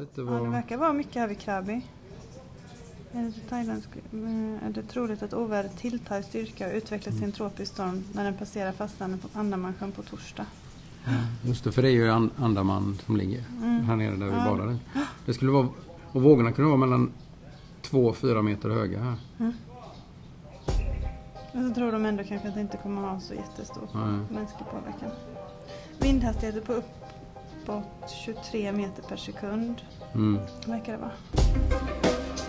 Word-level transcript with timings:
lite 0.00 0.20
Ja, 0.20 0.26
vad... 0.26 0.42
det 0.44 0.48
verkar 0.48 0.76
vara 0.76 0.92
mycket 0.92 1.14
här 1.14 1.26
vid 1.28 1.38
Krabi. 1.38 1.82
Enligt 3.12 3.48
thailändsk 3.48 3.88
eh, 3.96 4.66
är 4.66 4.70
det 4.70 4.82
troligt 4.82 5.22
att 5.22 5.34
ovädret 5.34 5.76
tilltar 5.76 6.22
styrka 6.22 6.66
och 6.68 6.72
utvecklas 6.74 7.14
till 7.14 7.24
en 7.24 7.32
tropisk 7.32 7.72
storm 7.72 8.04
när 8.12 8.24
den 8.24 8.34
passerar 8.36 8.72
fastlandet 8.72 9.22
på 9.22 9.38
Andamansjön 9.38 9.92
på 9.92 10.02
torsdag. 10.02 10.46
Just 11.44 11.64
det, 11.64 11.72
för 11.72 11.82
det 11.82 11.88
är 11.88 11.92
ju 11.92 12.10
An- 12.10 12.30
Andaman 12.38 12.98
som 13.06 13.16
ligger 13.16 13.44
Mm. 13.62 13.80
här 13.84 13.96
nere 13.96 14.16
där 14.16 14.26
vi 14.26 14.32
Ja. 14.32 14.44
badade. 14.44 14.76
Det 15.26 15.34
skulle 15.34 15.50
vara, 15.50 15.68
och 16.12 16.22
vågorna 16.22 16.52
kunde 16.52 16.68
vara 16.68 16.78
mellan 16.78 17.12
2-4 17.82 18.42
meter 18.42 18.68
höga 18.70 18.98
här. 19.02 19.14
Men 21.52 21.68
så 21.68 21.74
tror 21.74 21.92
de 21.92 22.04
ändå 22.06 22.24
kanske 22.24 22.48
att 22.48 22.54
det 22.54 22.60
inte 22.60 22.76
kommer 22.76 23.02
ha 23.08 23.20
så 23.20 23.34
jättestor 23.34 23.88
mänsklig 24.34 24.66
påverkan. 24.70 25.10
Vindhastigheter 26.00 26.60
på 26.60 26.82
uppåt 27.78 28.10
23 28.10 28.72
meter 28.72 29.02
per 29.02 29.16
sekund 29.16 29.82
Mm. 30.14 30.38
verkar 30.66 30.92
det 30.92 30.98
vara. 30.98 31.10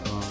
Ja, 0.06 0.22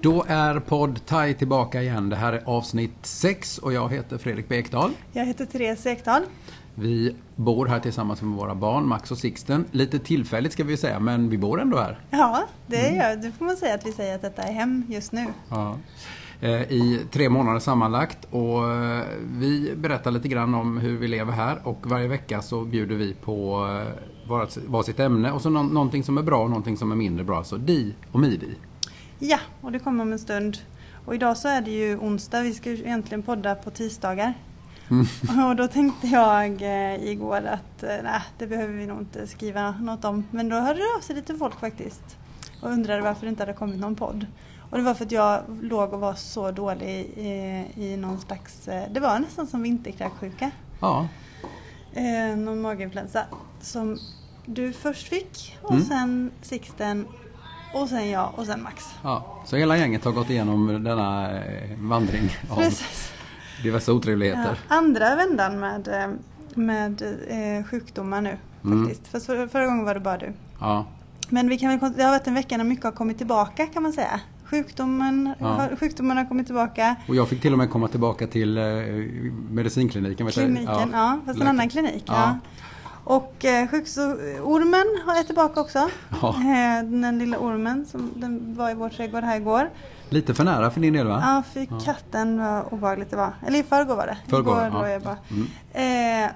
Då 0.00 0.24
är 0.28 0.60
podd 0.60 1.06
Thai 1.06 1.34
tillbaka 1.34 1.82
igen. 1.82 2.08
Det 2.08 2.16
här 2.16 2.32
är 2.32 2.42
avsnitt 2.44 2.96
6 3.02 3.58
och 3.58 3.72
jag 3.72 3.92
heter 3.92 4.18
Fredrik 4.18 4.48
Bekdal. 4.48 4.90
Jag 5.12 5.26
heter 5.26 5.46
Therese 5.46 5.86
Ekdahl. 5.86 6.22
Vi 6.74 7.14
bor 7.36 7.66
här 7.66 7.80
tillsammans 7.80 8.22
med 8.22 8.36
våra 8.36 8.54
barn, 8.54 8.86
Max 8.88 9.10
och 9.10 9.18
Sixten. 9.18 9.64
Lite 9.70 9.98
tillfälligt 9.98 10.52
ska 10.52 10.64
vi 10.64 10.76
säga, 10.76 11.00
men 11.00 11.28
vi 11.28 11.38
bor 11.38 11.60
ändå 11.60 11.78
här. 11.78 11.98
Ja, 12.10 12.42
det 12.66 12.88
Mm. 12.88 12.94
gör 13.00 13.16
det 13.16 13.32
får 13.32 13.44
man 13.44 13.56
säga 13.56 13.74
att 13.74 13.86
vi 13.86 13.92
säger 13.92 14.14
att 14.14 14.22
detta 14.22 14.42
är 14.42 14.52
hem 14.52 14.84
just 14.88 15.12
nu. 15.12 15.26
Ja. 15.48 15.76
Eh, 16.40 16.50
I 16.72 17.00
tre 17.10 17.28
månader 17.28 17.58
sammanlagt 17.58 18.18
och 18.30 18.72
eh, 18.72 19.02
vi 19.32 19.72
berättar 19.76 20.10
lite 20.10 20.28
grann 20.28 20.54
om 20.54 20.78
hur 20.78 20.96
vi 20.98 21.08
lever 21.08 21.32
här 21.32 21.58
och 21.64 21.78
varje 21.86 22.08
vecka 22.08 22.42
så 22.42 22.64
bjuder 22.64 22.94
vi 22.96 23.14
på 23.14 23.66
eh, 24.28 24.52
varsitt 24.66 25.00
ämne 25.00 25.32
och 25.32 25.42
så 25.42 25.50
nå- 25.50 25.62
någonting 25.62 26.04
som 26.04 26.18
är 26.18 26.22
bra 26.22 26.42
och 26.42 26.50
någonting 26.50 26.76
som 26.76 26.92
är 26.92 26.96
mindre 26.96 27.24
bra. 27.24 27.44
Så 27.44 27.56
di 27.56 27.94
och 28.12 28.20
midi. 28.20 28.54
Ja, 29.18 29.38
och 29.60 29.72
det 29.72 29.78
kommer 29.78 30.02
om 30.02 30.12
en 30.12 30.18
stund. 30.18 30.56
Och 31.04 31.14
idag 31.14 31.36
så 31.36 31.48
är 31.48 31.60
det 31.60 31.70
ju 31.70 31.96
onsdag, 31.98 32.42
vi 32.42 32.54
ska 32.54 32.70
ju 32.70 32.76
egentligen 32.76 33.22
podda 33.22 33.54
på 33.54 33.70
tisdagar. 33.70 34.34
Mm. 34.92 35.48
Och 35.50 35.56
då 35.56 35.68
tänkte 35.68 36.06
jag 36.06 36.62
eh, 36.62 37.04
igår 37.10 37.36
att 37.46 37.82
eh, 37.82 37.96
nej, 38.02 38.20
det 38.38 38.46
behöver 38.46 38.74
vi 38.74 38.86
nog 38.86 38.98
inte 39.00 39.26
skriva 39.26 39.70
något 39.70 40.04
om. 40.04 40.24
Men 40.30 40.48
då 40.48 40.56
hörde 40.56 40.78
det 40.80 40.96
av 40.96 41.00
sig 41.00 41.16
lite 41.16 41.34
folk 41.34 41.60
faktiskt. 41.60 42.16
Och 42.60 42.70
undrade 42.70 43.02
varför 43.02 43.20
det 43.26 43.28
inte 43.30 43.42
hade 43.42 43.52
kommit 43.52 43.80
någon 43.80 43.94
podd. 43.94 44.26
Och 44.70 44.78
det 44.78 44.84
var 44.84 44.94
för 44.94 45.04
att 45.04 45.12
jag 45.12 45.42
låg 45.62 45.92
och 45.92 46.00
var 46.00 46.14
så 46.14 46.50
dålig 46.50 46.88
i, 47.16 47.64
i 47.76 47.96
någon 47.96 48.20
slags, 48.20 48.68
eh, 48.68 48.84
det 48.92 49.00
var 49.00 49.18
nästan 49.18 49.46
som 49.46 49.62
vinterkräksjuka. 49.62 50.50
Ja, 50.80 51.08
Eh, 51.94 52.36
någon 52.36 52.60
maginfluensa 52.60 53.24
som 53.60 53.98
du 54.46 54.72
först 54.72 55.08
fick 55.08 55.58
och 55.62 55.70
Mm. 55.72 55.84
sen 55.84 56.30
Sixten 56.42 57.06
och 57.74 57.88
sen 57.88 58.10
jag 58.10 58.30
och 58.36 58.46
sen 58.46 58.62
Max. 58.62 58.84
ja. 59.02 59.42
Så 59.46 59.56
hela 59.56 59.76
gänget 59.76 60.04
har 60.04 60.12
gått 60.12 60.30
igenom 60.30 60.84
denna 60.84 61.30
eh, 61.40 61.70
vandring 61.78 62.30
av 62.50 62.56
Precis. 62.56 63.12
Diverse 63.62 63.90
Ja, 63.90 63.94
otrevligheter. 63.96 64.58
andra 64.68 65.16
vändan 65.16 65.60
med, 65.60 65.88
eh, 65.88 66.10
med 66.54 67.02
eh, 67.28 67.64
sjukdomar 67.64 68.20
nu 68.20 68.36
Mm. 68.64 68.84
faktiskt. 68.86 69.08
Fast 69.08 69.26
för, 69.26 69.46
förra 69.46 69.66
gången 69.66 69.84
var 69.84 69.94
det 69.94 70.00
bara 70.00 70.18
du. 70.18 70.32
Ja. 70.60 70.86
Men 71.28 71.48
vi 71.48 71.58
kan 71.58 71.78
väl, 71.78 71.92
det 71.96 72.02
har 72.02 72.10
varit 72.10 72.26
en 72.26 72.34
vecka 72.34 72.56
när 72.56 72.64
mycket 72.64 72.84
har 72.84 72.92
kommit 72.92 73.18
tillbaka 73.18 73.66
kan 73.66 73.82
man 73.82 73.92
säga. 73.92 74.20
Sjukdomen, 74.44 75.34
Ja. 75.38 75.46
har, 75.46 75.76
sjukdomen 75.76 76.16
har 76.16 76.24
kommit 76.24 76.46
tillbaka. 76.46 76.96
Och 77.08 77.16
jag 77.16 77.28
fick 77.28 77.40
till 77.42 77.52
och 77.52 77.58
med 77.58 77.70
komma 77.70 77.88
tillbaka 77.88 78.26
till 78.26 78.58
eh, 78.58 78.64
medicinkliniken. 79.50 80.26
Kliniken, 80.30 80.90
ja. 80.92 81.18
fast 81.26 81.40
en 81.40 81.46
annan 81.46 81.68
klinik. 81.68 82.04
Ja. 82.06 82.14
Ja. 82.14 82.36
Och 83.04 83.44
eh, 83.44 83.68
sjukdomsormen 83.68 84.86
är 85.18 85.22
tillbaka 85.22 85.60
också. 85.60 85.88
Ja. 86.22 86.28
Eh, 86.28 86.84
den 86.84 87.18
lilla 87.18 87.38
ormen 87.38 87.86
som 87.86 88.10
den 88.16 88.54
var 88.56 88.70
i 88.70 88.74
vår 88.74 88.88
trädgård 88.88 89.24
här 89.24 89.36
igår. 89.36 89.70
Lite 90.08 90.34
för 90.34 90.44
nära 90.44 90.70
för 90.70 90.80
din 90.80 90.92
del 90.92 91.06
va? 91.06 91.18
Ja, 91.24 91.42
för 91.52 91.66
Ja. 91.70 91.80
katten 91.84 92.38
var 92.38 92.74
obehagligt 92.74 93.10
det 93.10 93.16
var. 93.16 93.32
Eller 93.46 93.58
i 93.58 93.62
förrgår 93.62 93.96
var 93.96 94.06
det. 94.06 94.16
Förrgår, 94.28 94.66
Igår 94.66 94.86
ja. 94.86 94.90
jag 94.90 95.02
bara. 95.02 95.16
Mm. 95.30 96.24
Eh, 96.24 96.30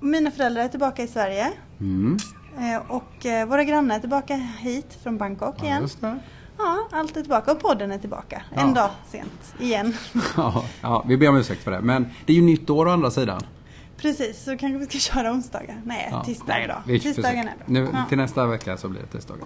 mina 0.00 0.30
föräldrar 0.30 0.62
är 0.62 0.68
tillbaka 0.68 1.02
i 1.02 1.06
Sverige. 1.08 1.52
Mm. 1.80 2.16
Eh, 2.58 2.90
och 2.90 3.26
eh, 3.26 3.46
våra 3.48 3.64
grannar 3.64 3.96
är 3.96 4.00
tillbaka 4.00 4.34
hit 4.58 4.98
från 5.02 5.18
Bangkok 5.18 5.54
Ja, 5.58 5.64
igen. 5.64 5.88
Ja, 6.58 6.88
allt 6.92 7.16
är 7.16 7.20
tillbaka 7.20 7.52
och 7.52 7.60
podden 7.60 7.92
är 7.92 7.98
tillbaka. 7.98 8.42
En 8.54 8.74
dag 8.74 8.90
sent, 9.10 9.54
igen. 9.60 9.94
Ja, 10.36 10.64
ja, 10.82 11.04
vi 11.08 11.16
ber 11.16 11.28
om 11.28 11.36
ursäkt 11.36 11.64
för 11.64 11.70
det. 11.70 11.80
Men 11.80 12.06
det 12.26 12.32
är 12.32 12.36
ju 12.36 12.42
nytt 12.42 12.70
år 12.70 12.86
å 12.86 12.90
andra 12.90 13.10
sidan. 13.10 13.40
Precis, 13.96 14.44
så 14.44 14.56
kanske 14.56 14.78
vi 14.78 14.86
ska 14.86 14.98
köra 15.14 15.32
onsdagar. 15.32 15.80
Nej, 15.84 16.08
Ja. 16.10 16.24
tisdagar 16.24 16.82
då. 16.86 16.98
Tisdagen 16.98 17.38
är 17.38 17.42
bra. 17.44 17.52
Nu, 17.66 17.88
ja. 17.92 18.04
Till 18.08 18.18
nästa 18.18 18.46
vecka 18.46 18.76
så 18.76 18.88
blir 18.88 19.00
det 19.00 19.06
tisdagar. 19.06 19.44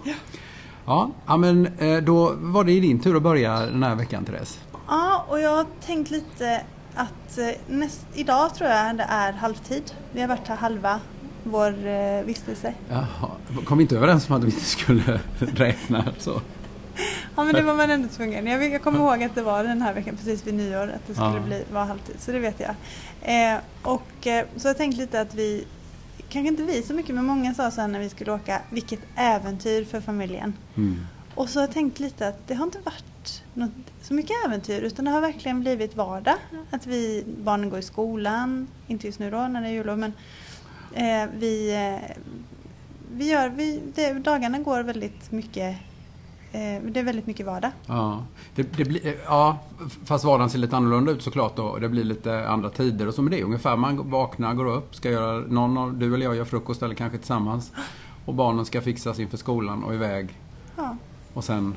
Ja. 0.85 1.09
Ja, 1.27 1.37
men 1.37 1.67
eh, 1.77 1.97
då 1.97 2.33
var 2.37 2.63
det 2.63 2.79
din 2.79 2.99
tur 2.99 3.15
att 3.17 3.23
börja 3.23 3.59
den 3.59 3.83
här 3.83 3.95
veckan 3.95 4.25
Therese. 4.25 4.59
ja, 4.87 5.25
och 5.29 5.39
jag 5.39 5.55
har 5.55 5.65
tänkt 5.85 6.11
lite 6.11 6.61
att 6.95 7.37
eh, 7.37 7.47
näst, 7.67 8.05
idag 8.13 8.55
tror 8.55 8.69
jag 8.69 8.97
det 8.97 9.03
är 9.09 9.31
halvtid. 9.33 9.83
Vi 10.13 10.21
har 10.21 10.27
varit 10.27 10.47
här 10.47 10.55
halva 10.55 10.99
vår 11.43 11.87
eh, 11.87 12.23
vistelse. 12.25 12.73
Jaha, 12.89 13.29
kom 13.65 13.79
inte 13.79 13.95
överens 13.97 14.29
om 14.29 14.35
att 14.35 14.43
vi 14.43 14.47
inte 14.47 14.65
skulle 14.65 15.19
räkna 15.39 16.05
så? 16.17 16.41
Ja 17.35 17.43
men 17.43 17.55
det 17.55 17.61
var 17.61 17.73
man 17.73 17.91
ändå 17.91 18.07
tvungen. 18.07 18.47
Jag, 18.47 18.69
jag 18.69 18.81
kommer 18.81 18.99
ihåg 18.99 19.23
att 19.23 19.35
det 19.35 19.41
var 19.41 19.63
den 19.63 19.81
här 19.81 19.93
veckan 19.93 20.15
precis 20.15 20.47
vid 20.47 20.53
nyår 20.53 20.83
att 20.95 21.07
det 21.07 21.13
skulle 21.13 21.39
bli, 21.39 21.63
vara 21.71 21.85
halvtid. 21.85 22.15
Så 22.19 22.31
det 22.31 22.39
vet 22.39 22.59
jag. 22.59 22.75
Eh, 23.21 23.59
och 23.81 24.27
eh, 24.27 24.45
så 24.55 24.67
jag 24.67 24.77
tänkte 24.77 25.01
lite 25.01 25.21
att 25.21 25.35
vi, 25.35 25.65
kanske 26.29 26.47
inte 26.47 26.63
vi 26.63 26.83
så 26.83 26.93
mycket 26.93 27.15
men 27.15 27.25
många 27.25 27.53
sa 27.53 27.71
så 27.71 27.81
här 27.81 27.87
när 27.87 27.99
vi 27.99 28.09
skulle 28.09 28.31
åka, 28.31 28.61
vilket 28.69 28.99
äventyr 29.15 29.85
för 29.85 30.01
familjen. 30.01 30.53
Mm. 30.77 31.07
Och 31.35 31.49
så 31.49 31.59
har 31.59 31.63
jag 31.63 31.73
tänkt 31.73 31.99
lite 31.99 32.27
att 32.27 32.47
det 32.47 32.53
har 32.53 32.65
inte 32.65 32.79
varit 32.79 33.43
något, 33.53 33.71
så 34.01 34.13
mycket 34.13 34.35
äventyr 34.45 34.81
utan 34.81 35.05
det 35.05 35.11
har 35.11 35.21
verkligen 35.21 35.59
blivit 35.59 35.95
vardag. 35.95 36.35
Att 36.71 36.87
vi, 36.87 37.23
barnen 37.37 37.69
går 37.69 37.79
i 37.79 37.83
skolan, 37.83 38.67
inte 38.87 39.07
just 39.07 39.19
nu 39.19 39.31
då 39.31 39.37
när 39.37 39.61
det 39.61 39.67
är 39.67 39.71
jullov 39.71 39.97
men 39.97 40.13
eh, 40.93 41.29
vi, 41.39 41.73
eh, 41.73 42.17
vi 43.13 43.29
gör, 43.29 43.49
vi, 43.49 43.81
det, 43.95 44.13
dagarna 44.13 44.59
går 44.59 44.83
väldigt 44.83 45.31
mycket, 45.31 45.77
det 46.51 46.99
är 46.99 47.03
väldigt 47.03 47.27
mycket 47.27 47.45
vardag. 47.45 47.71
Ja, 47.85 48.23
det, 48.55 48.77
det 48.77 48.85
blir, 48.85 49.07
eh, 49.07 49.13
ja, 49.25 49.59
fast 50.05 50.25
vardagen 50.25 50.49
ser 50.49 50.59
lite 50.59 50.77
annorlunda 50.77 51.11
ut 51.11 51.21
såklart 51.21 51.55
då. 51.55 51.77
Det 51.77 51.89
blir 51.89 52.03
lite 52.03 52.47
andra 52.47 52.69
tider 52.69 53.07
och 53.07 53.13
så. 53.13 53.21
Men 53.21 53.31
det 53.31 53.39
är 53.39 53.43
ungefär 53.43 53.77
man 53.77 54.09
vaknar, 54.09 54.53
går 54.53 54.65
upp, 54.65 54.95
ska 54.95 55.09
göra, 55.09 55.39
någon 55.39 55.77
av, 55.77 55.93
du 55.93 56.13
eller 56.13 56.25
jag 56.25 56.35
gör 56.35 56.45
frukost 56.45 56.83
eller 56.83 56.95
kanske 56.95 57.17
tillsammans. 57.17 57.71
Och 58.25 58.33
barnen 58.33 58.65
ska 58.65 58.81
fixas 58.81 59.19
inför 59.19 59.37
skolan 59.37 59.83
och 59.83 59.93
iväg. 59.93 60.39
Ja. 60.75 60.97
Och 61.33 61.43
sen, 61.43 61.75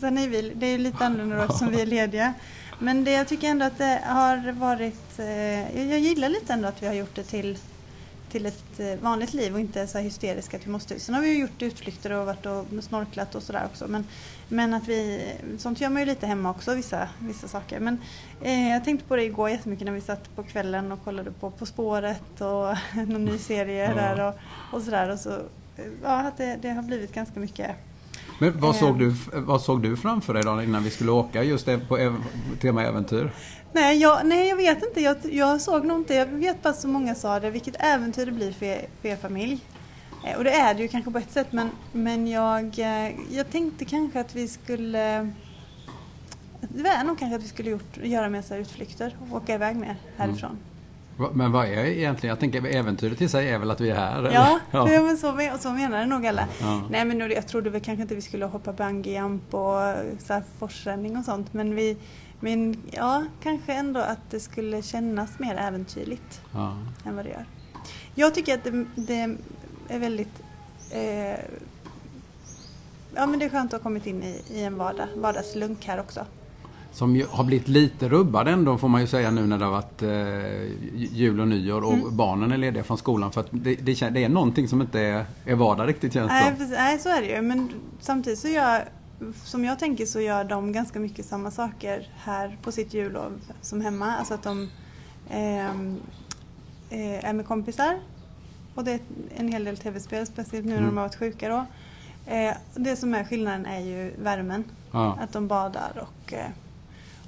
Sen 0.00 0.18
är 0.18 0.28
vi, 0.28 0.52
det 0.54 0.66
är 0.66 0.78
lite 0.78 1.06
annorlunda 1.06 1.36
då 1.36 1.42
eftersom 1.42 1.68
vi 1.68 1.80
är 1.80 1.86
lediga. 1.86 2.34
Men 2.78 3.04
det, 3.04 3.10
jag 3.10 3.28
tycker 3.28 3.48
ändå 3.48 3.64
att 3.64 3.78
det 3.78 4.00
har 4.06 4.52
varit, 4.52 5.18
eh, 5.18 5.90
jag 5.90 5.98
gillar 5.98 6.28
lite 6.28 6.52
ändå 6.52 6.68
att 6.68 6.82
vi 6.82 6.86
har 6.86 6.94
gjort 6.94 7.14
det 7.14 7.22
till, 7.22 7.58
till 8.30 8.46
ett 8.46 8.80
eh, 8.80 8.94
vanligt 9.02 9.34
liv 9.34 9.54
och 9.54 9.60
inte 9.60 9.86
så 9.86 9.98
här 9.98 10.04
hysteriska 10.04 10.56
att 10.56 10.66
vi 10.66 10.70
måste 10.70 10.94
ut. 10.94 11.02
Sen 11.02 11.14
har 11.14 11.22
vi 11.22 11.28
ju 11.28 11.40
gjort 11.40 11.62
utflykter 11.62 12.12
och 12.12 12.26
varit 12.26 12.46
och 12.46 12.84
snorklat 12.84 13.34
och 13.34 13.42
sådär 13.42 13.64
också. 13.64 13.88
Men, 13.88 14.06
men 14.48 14.74
att 14.74 14.88
vi, 14.88 15.32
sånt 15.58 15.80
gör 15.80 15.90
man 15.90 16.02
ju 16.02 16.06
lite 16.06 16.26
hemma 16.26 16.50
också, 16.50 16.74
vissa, 16.74 17.08
vissa 17.18 17.48
saker. 17.48 17.80
Men 17.80 17.98
eh, 18.42 18.68
jag 18.68 18.84
tänkte 18.84 19.08
på 19.08 19.16
det 19.16 19.24
igår 19.24 19.50
jättemycket 19.50 19.86
när 19.86 19.92
vi 19.92 20.00
satt 20.00 20.36
på 20.36 20.42
kvällen 20.42 20.92
och 20.92 21.04
kollade 21.04 21.30
på 21.30 21.50
På 21.50 21.66
spåret 21.66 22.40
och 22.40 22.76
någon 23.08 23.24
ny 23.24 23.38
serie 23.38 23.88
Ja. 23.88 23.94
där 23.94 24.28
och, 24.28 24.34
och 24.72 24.82
sådär. 24.82 25.10
Och 25.10 25.18
så, 25.18 25.38
ja, 26.02 26.20
att 26.20 26.36
det, 26.36 26.58
det 26.62 26.70
har 26.70 26.82
blivit 26.82 27.12
ganska 27.12 27.40
mycket 27.40 27.70
men 28.40 28.60
vad 28.60 28.74
Eh. 28.74 28.80
såg, 28.80 28.98
du, 28.98 29.14
vad 29.32 29.62
såg 29.62 29.82
du 29.82 29.96
framför 29.96 30.34
dig 30.34 30.42
då 30.42 30.62
innan 30.62 30.82
vi 30.84 30.90
skulle 30.90 31.10
åka 31.10 31.42
just 31.42 31.66
på 31.88 32.16
tema 32.60 32.82
äventyr? 32.84 33.32
Nej 33.72 33.98
jag, 33.98 34.26
nej, 34.26 34.48
jag 34.48 34.56
vet 34.56 34.82
inte. 34.82 35.00
Jag, 35.00 35.16
jag 35.32 35.60
såg 35.60 35.84
nog 35.84 36.00
inte. 36.00 36.14
Jag 36.14 36.26
vet 36.26 36.62
bara 36.62 36.74
så 36.74 36.88
många 36.88 37.14
sa 37.14 37.40
det. 37.40 37.50
Vilket 37.50 37.76
äventyr 37.82 38.26
det 38.26 38.32
blir 38.32 38.52
för 38.52 38.66
er, 38.66 38.86
för 39.02 39.08
er 39.08 39.16
familj. 39.16 39.60
Eh, 40.26 40.38
Och 40.38 40.44
det 40.44 40.50
är 40.50 40.74
det 40.74 40.82
ju 40.82 40.88
kanske 40.88 41.10
på 41.10 41.18
ett 41.18 41.30
sätt. 41.32 41.46
Men, 41.52 41.70
men 41.92 42.26
jag, 42.26 42.78
eh, 42.78 43.12
jag 43.30 43.50
tänkte 43.50 43.84
kanske 43.84 44.20
att 44.20 44.34
vi 44.36 44.48
skulle... 44.48 45.30
Det 46.60 46.82
var 46.82 47.04
nog 47.04 47.18
kanske 47.18 47.36
att 47.36 47.42
vi 47.42 47.48
skulle 47.48 47.70
gjort, 47.70 47.96
göra 48.02 48.28
mer 48.28 48.56
utflykter 48.56 49.16
och 49.30 49.36
åka 49.36 49.54
iväg 49.54 49.76
mer 49.76 49.96
härifrån. 50.16 50.50
Va- 50.50 50.56
Men 51.32 51.52
vad 51.52 51.66
är 51.66 51.84
egentligen, 51.84 52.30
jag 52.30 52.40
tänker 52.40 52.66
äventyret 52.76 53.20
i 53.20 53.28
sig 53.28 53.48
är 53.50 53.58
väl 53.58 53.70
att 53.70 53.80
vi 53.80 53.90
är 53.90 53.94
här? 53.94 54.18
eller? 54.18 54.32
Ja, 54.32 54.58
ja. 54.70 54.92
ja. 54.92 55.02
men 55.02 55.16
så, 55.16 55.32
men- 55.32 55.58
så 55.58 55.70
menar 55.70 55.98
det 56.00 56.06
nog 56.06 56.26
alla. 56.26 56.48
Ja. 56.60 56.82
Nej 56.90 57.04
men 57.04 57.18
nu, 57.18 57.32
jag 57.32 57.48
trodde 57.48 57.70
väl 57.70 57.80
kanske 57.80 58.02
inte 58.02 58.14
vi 58.14 58.22
skulle 58.22 58.44
hoppa 58.44 58.72
bungyjump 58.72 59.54
och 59.54 59.82
eh, 59.82 59.96
så 60.26 60.32
här 60.32 60.42
forsränning 60.58 61.16
och 61.16 61.24
sånt. 61.24 61.52
Men 61.54 61.74
vi, 61.74 61.96
men 62.40 62.76
ja, 62.90 63.24
kanske 63.42 63.72
ändå 63.72 64.00
att 64.00 64.30
det 64.30 64.40
skulle 64.40 64.82
kännas 64.82 65.38
mer 65.38 65.54
äventyrligt. 65.56 66.40
Ja. 66.54 66.76
än 67.06 67.16
vad 67.16 67.24
det 67.24 67.30
gör. 67.30 67.44
Jag 68.14 68.34
tycker 68.34 68.54
att 68.54 68.64
det, 68.64 68.84
det 68.94 69.36
är 69.88 69.98
väldigt... 69.98 70.42
Eh, 70.90 71.40
ja 73.14 73.26
men 73.26 73.38
det 73.38 73.44
är 73.44 73.48
skönt 73.48 73.74
att 73.74 73.80
ha 73.80 73.82
kommit 73.82 74.06
in 74.06 74.22
i, 74.22 74.42
i 74.50 74.62
en 74.64 74.78
vardag, 74.78 75.06
vardagslunk 75.16 75.84
här 75.86 76.00
också. 76.00 76.26
Som 76.92 77.16
ju 77.16 77.26
har 77.30 77.44
blivit 77.44 77.68
lite 77.68 78.08
rubbad 78.08 78.48
ändå 78.48 78.78
får 78.78 78.88
man 78.88 79.00
ju 79.00 79.06
säga 79.06 79.30
nu 79.30 79.46
när 79.46 79.58
det 79.58 79.64
har 79.64 79.72
varit 79.72 80.02
eh, 80.02 81.16
jul 81.18 81.40
och 81.40 81.48
nyår 81.48 81.84
och 81.84 81.94
mm. 81.94 82.16
barnen 82.16 82.52
är 82.52 82.56
lediga 82.56 82.84
från 82.84 82.98
skolan. 82.98 83.32
För 83.32 83.40
att 83.40 83.48
det, 83.50 83.74
det, 83.74 84.10
det 84.10 84.24
är 84.24 84.28
någonting 84.28 84.68
som 84.68 84.80
inte 84.80 85.00
är, 85.00 85.24
är 85.44 85.54
vardag 85.54 85.88
riktigt 85.88 86.12
känns 86.12 86.28
nej, 86.28 86.54
det 86.58 86.66
Nej, 86.66 86.98
så 86.98 87.08
är 87.08 87.20
det 87.20 87.28
ju. 87.28 87.42
Men 87.42 87.70
samtidigt 88.00 88.38
så 88.38 88.48
gör, 88.48 88.88
som 89.44 89.64
jag 89.64 89.78
tänker 89.78 90.06
så 90.06 90.20
gör 90.20 90.44
de 90.44 90.72
ganska 90.72 90.98
mycket 91.00 91.26
samma 91.26 91.50
saker 91.50 92.08
här 92.16 92.58
på 92.62 92.72
sitt 92.72 92.94
jullov 92.94 93.32
som 93.60 93.80
hemma. 93.80 94.16
Alltså 94.16 94.34
att 94.34 94.42
de 94.42 94.68
ehm, 95.30 95.96
eh, 96.90 97.24
är 97.24 97.32
med 97.32 97.46
kompisar 97.46 97.98
och 98.74 98.84
det 98.84 98.92
är 98.92 99.00
en 99.36 99.48
hel 99.48 99.64
del 99.64 99.76
tv-spel, 99.76 100.26
speciellt 100.26 100.66
nu 100.66 100.72
när 100.72 100.78
mm. 100.78 100.90
de 100.90 100.96
har 100.96 101.04
varit 101.04 101.18
sjuka 101.18 101.48
då. 101.48 101.66
Eh, 102.32 102.54
det 102.74 102.96
som 102.96 103.14
är 103.14 103.24
skillnaden 103.24 103.66
är 103.66 103.80
ju 103.80 104.14
värmen. 104.22 104.64
Ja. 104.92 105.18
Att 105.20 105.32
de 105.32 105.48
badar 105.48 106.08
och, 106.08 106.32
eh, 106.32 106.46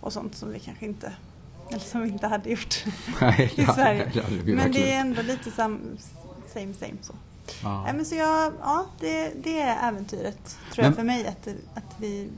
och 0.03 0.13
sånt 0.13 0.37
som 0.37 0.53
vi 0.53 0.59
kanske 0.59 0.87
inte 0.87 1.13
eller 1.73 1.81
som 1.81 2.03
vi 2.03 2.09
inte 2.09 2.27
hade 2.27 2.51
gjort 2.51 2.85
Nej, 3.21 3.53
i 3.57 3.65
Sverige. 3.65 4.11
Ja, 4.15 4.23
det 4.45 4.55
men 4.55 4.73
det 4.73 4.93
är 4.93 5.01
ändå 5.01 5.23
lite 5.23 5.51
sam, 5.51 5.81
same 6.55 6.75
same 6.75 6.97
så. 7.03 7.13
Ja. 7.63 7.89
Äh, 7.89 7.95
men 7.95 8.05
så 8.05 8.15
jag, 8.15 8.53
ja, 8.63 8.87
det, 9.01 9.33
det 9.45 9.61
är 9.61 9.89
äventyret 9.89 10.59
tror 10.73 10.87
jag 10.87 10.95
för 10.95 11.03
mig 11.03 11.27
att, 11.27 11.49
att 11.75 11.97
vi 11.99 12.29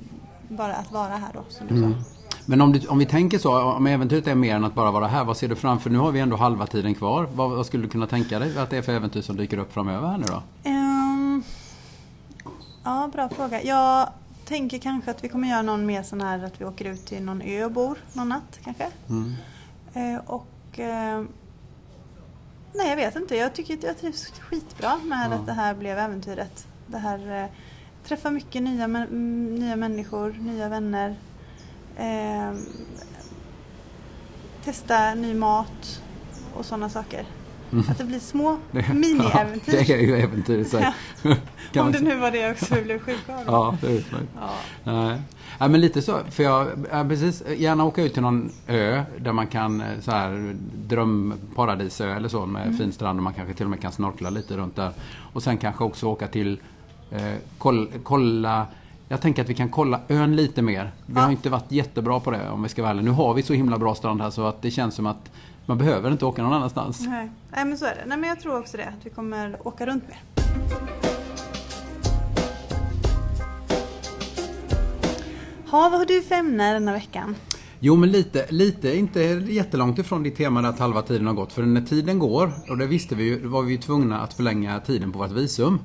bara 0.49 0.75
att 0.75 0.93
vara 0.93 1.17
här 1.17 1.33
då 1.35 1.45
som 1.49 1.67
du 1.67 1.75
mm. 1.77 1.93
sa. 1.93 1.99
Men 2.47 2.61
om, 2.61 2.73
du, 2.73 2.87
om 2.87 2.99
vi 2.99 3.07
tänker 3.07 3.39
så, 3.39 3.63
om 3.63 3.87
äventyret 3.87 4.27
är 4.27 4.35
mer 4.35 4.57
än 4.57 4.65
att 4.65 4.75
bara 4.75 4.91
vara 4.91 5.07
här, 5.07 5.25
vad 5.25 5.37
ser 5.37 5.49
du 5.49 5.57
framför? 5.57 5.91
Nu 5.91 5.99
har 5.99 6.13
vi 6.13 6.21
ändå 6.21 6.37
halva 6.37 6.67
tiden 6.67 6.95
kvar. 6.95 7.29
Vad, 7.35 7.51
vad 7.51 7.67
skulle 7.67 7.83
du 7.83 7.89
kunna 7.89 8.07
tänka 8.07 8.39
dig 8.39 8.59
att 8.59 8.71
det 8.71 8.77
är 8.77 8.83
för 8.83 8.93
äventyr 8.93 9.23
som 9.23 9.37
dyker 9.37 9.59
upp 9.59 9.73
framöver 9.73 10.09
här 10.09 10.19
nu 10.19 10.25
då? 10.25 10.43
Um, 10.71 11.43
ja, 12.85 13.11
bra 13.13 13.29
fråga. 13.29 13.63
Jag 13.63 14.09
tänker 14.45 14.79
kanske 14.79 15.11
att 15.11 15.25
vi 15.25 15.29
kommer 15.29 15.49
göra 15.49 15.63
någon 15.63 15.87
mer 15.87 16.03
sån 16.03 16.21
här 16.21 16.45
att 16.45 16.61
vi 16.61 16.65
åker 16.65 16.85
ut 16.85 17.07
till 17.07 17.23
någon 17.23 17.43
ö 17.43 17.65
och 17.65 17.73
bor 17.73 17.99
någon 18.13 18.29
natt 18.29 18.61
kanske. 18.65 18.91
Mm. 19.09 19.35
Uh, 19.97 20.21
och 20.27 20.79
uh, 20.79 21.25
Nej, 22.77 22.89
jag 22.89 22.97
vet 22.97 23.17
inte. 23.17 23.37
Jag 23.37 23.55
tycker 23.55 23.75
att 23.75 23.83
jag 23.83 23.99
trivs 23.99 24.31
skitbra 24.41 24.97
med 24.97 25.29
ja. 25.31 25.35
att 25.35 25.47
det 25.47 25.53
här 25.53 25.75
blev 25.75 25.99
äventyret. 25.99 26.67
Det 26.87 26.99
här 26.99 27.45
uh, 27.45 27.51
träffa 28.05 28.31
mycket 28.31 28.63
nya, 28.63 28.87
nya 28.87 29.77
människor, 29.77 30.33
nya 30.33 30.69
vänner 30.69 31.17
eh, 31.97 32.55
testa 34.65 35.15
ny 35.15 35.35
mat 35.35 36.03
och 36.55 36.67
sådana 36.67 36.91
saker. 36.91 37.27
Mm. 37.73 37.85
Att 37.91 37.99
det 37.99 38.05
blir 38.05 38.19
små 38.19 38.59
mini-äventyr. 38.73 39.73
det 39.87 39.91
är 39.91 39.99
ju 39.99 40.17
äventyr 40.17 40.59
i 40.59 40.65
sig. 40.65 40.93
Ja. 41.23 41.83
Om 41.83 41.93
det 41.93 42.01
nu 42.01 42.17
var 42.17 42.31
det 42.31 42.51
också 42.51 42.75
vi 42.75 42.83
blev 42.83 42.99
sjuka 42.99 43.35
av. 43.35 43.43
Ja, 43.47 43.77
det 43.81 43.87
är 43.87 43.91
utmärkt. 43.91 44.29
Ja. 44.35 44.51
Nej. 44.85 45.21
Ja, 45.59 45.69
men 45.69 45.81
lite 45.81 46.03
så. 46.03 46.19
För 46.31 46.43
jag, 46.43 46.69
ja, 46.93 47.05
precis, 47.09 47.43
gärna 47.57 47.85
åka 47.85 48.03
ut 48.03 48.13
till 48.13 48.23
någon 48.23 48.51
ö 48.67 49.03
där 49.19 49.33
man 49.33 49.47
kan 49.47 49.81
eh, 49.81 49.87
så 50.01 50.11
här 50.11 50.57
drömparadisö 50.77 52.15
eller 52.15 52.29
så 52.29 52.47
med 52.47 52.63
mm. 52.63 52.79
fin 52.79 52.93
strand 52.93 53.19
och 53.19 53.23
man 53.23 53.35
kanske 53.35 53.55
till 53.55 53.67
och 53.67 53.71
med 53.71 53.81
kan 53.81 53.93
snorkla 53.93 54.31
lite 54.31 54.57
runt 54.57 54.77
där. 54.77 54.91
Och 55.33 55.43
sen 55.43 55.59
kanske 55.59 55.85
också 55.85 56.07
åka 56.07 56.27
till 56.27 56.61
eh, 57.11 57.35
kolla, 57.59 57.87
kolla 58.03 58.67
jag 59.09 59.21
tänker 59.21 59.43
att 59.43 59.49
vi 59.49 59.55
kan 59.55 59.69
kolla 59.69 60.01
ön 60.09 60.37
lite 60.37 60.63
mer. 60.63 60.91
Vi 61.07 61.15
ja. 61.15 61.21
har 61.21 61.31
inte 61.31 61.51
varit 61.51 61.73
jättebra 61.73 62.21
på 62.21 62.31
det 62.31 62.51
om 62.51 62.63
vi 62.63 62.69
ska 62.69 62.83
vara 62.83 62.91
ärliga. 62.91 63.05
Nu 63.05 63.11
har 63.11 63.35
vi 63.35 63.43
så 63.43 63.53
himla 63.53 63.79
bra 63.79 63.95
strand 63.95 64.21
här 64.21 64.31
så 64.31 64.47
att 64.47 64.63
det 64.63 64.71
känns 64.71 64.95
som 64.95 65.07
att 65.07 65.31
man 65.67 65.79
behöver 65.79 66.11
inte 66.11 66.25
åka 66.27 66.43
någon 66.43 66.53
annanstans. 66.53 67.01
Nej, 67.01 67.31
Nej 67.51 67.65
men 67.65 67.79
så 67.79 67.85
är 67.85 67.95
det. 67.95 68.05
Nej, 68.07 68.19
men 68.19 68.29
jag 68.29 68.41
tror 68.41 68.59
också 68.59 68.77
det. 68.77 68.85
Att 68.85 69.07
vi 69.07 69.11
kommer 69.11 69.67
åka 69.67 69.87
runt 69.87 70.05
mer. 70.09 70.21
Ha, 75.71 75.89
vad 75.89 75.99
har 75.99 76.07
du 76.07 76.23
för 76.23 76.35
ämne 76.35 76.73
denna 76.73 76.93
veckan? 76.93 77.37
Jo 77.81 77.97
men 77.97 78.11
lite, 78.11 78.47
lite, 78.51 78.97
inte 78.97 79.21
jättelångt 79.49 79.99
ifrån 79.99 80.23
ditt 80.23 80.37
tema 80.37 80.69
att 80.69 80.79
halva 80.79 81.03
tiden 81.03 81.27
har 81.27 81.35
gått. 81.35 81.53
För 81.53 81.63
när 81.63 81.81
tiden 81.81 82.19
går, 82.19 82.53
och 82.69 82.79
det 82.79 82.87
visste 82.87 83.15
vi 83.15 83.25
ju, 83.25 83.47
var 83.47 83.63
vi 83.63 83.79
tvungna 83.79 84.21
att 84.21 84.35
förlänga 84.35 84.81
tiden 84.81 85.13
på 85.13 85.19
vårt 85.19 85.31
visum. 85.31 85.79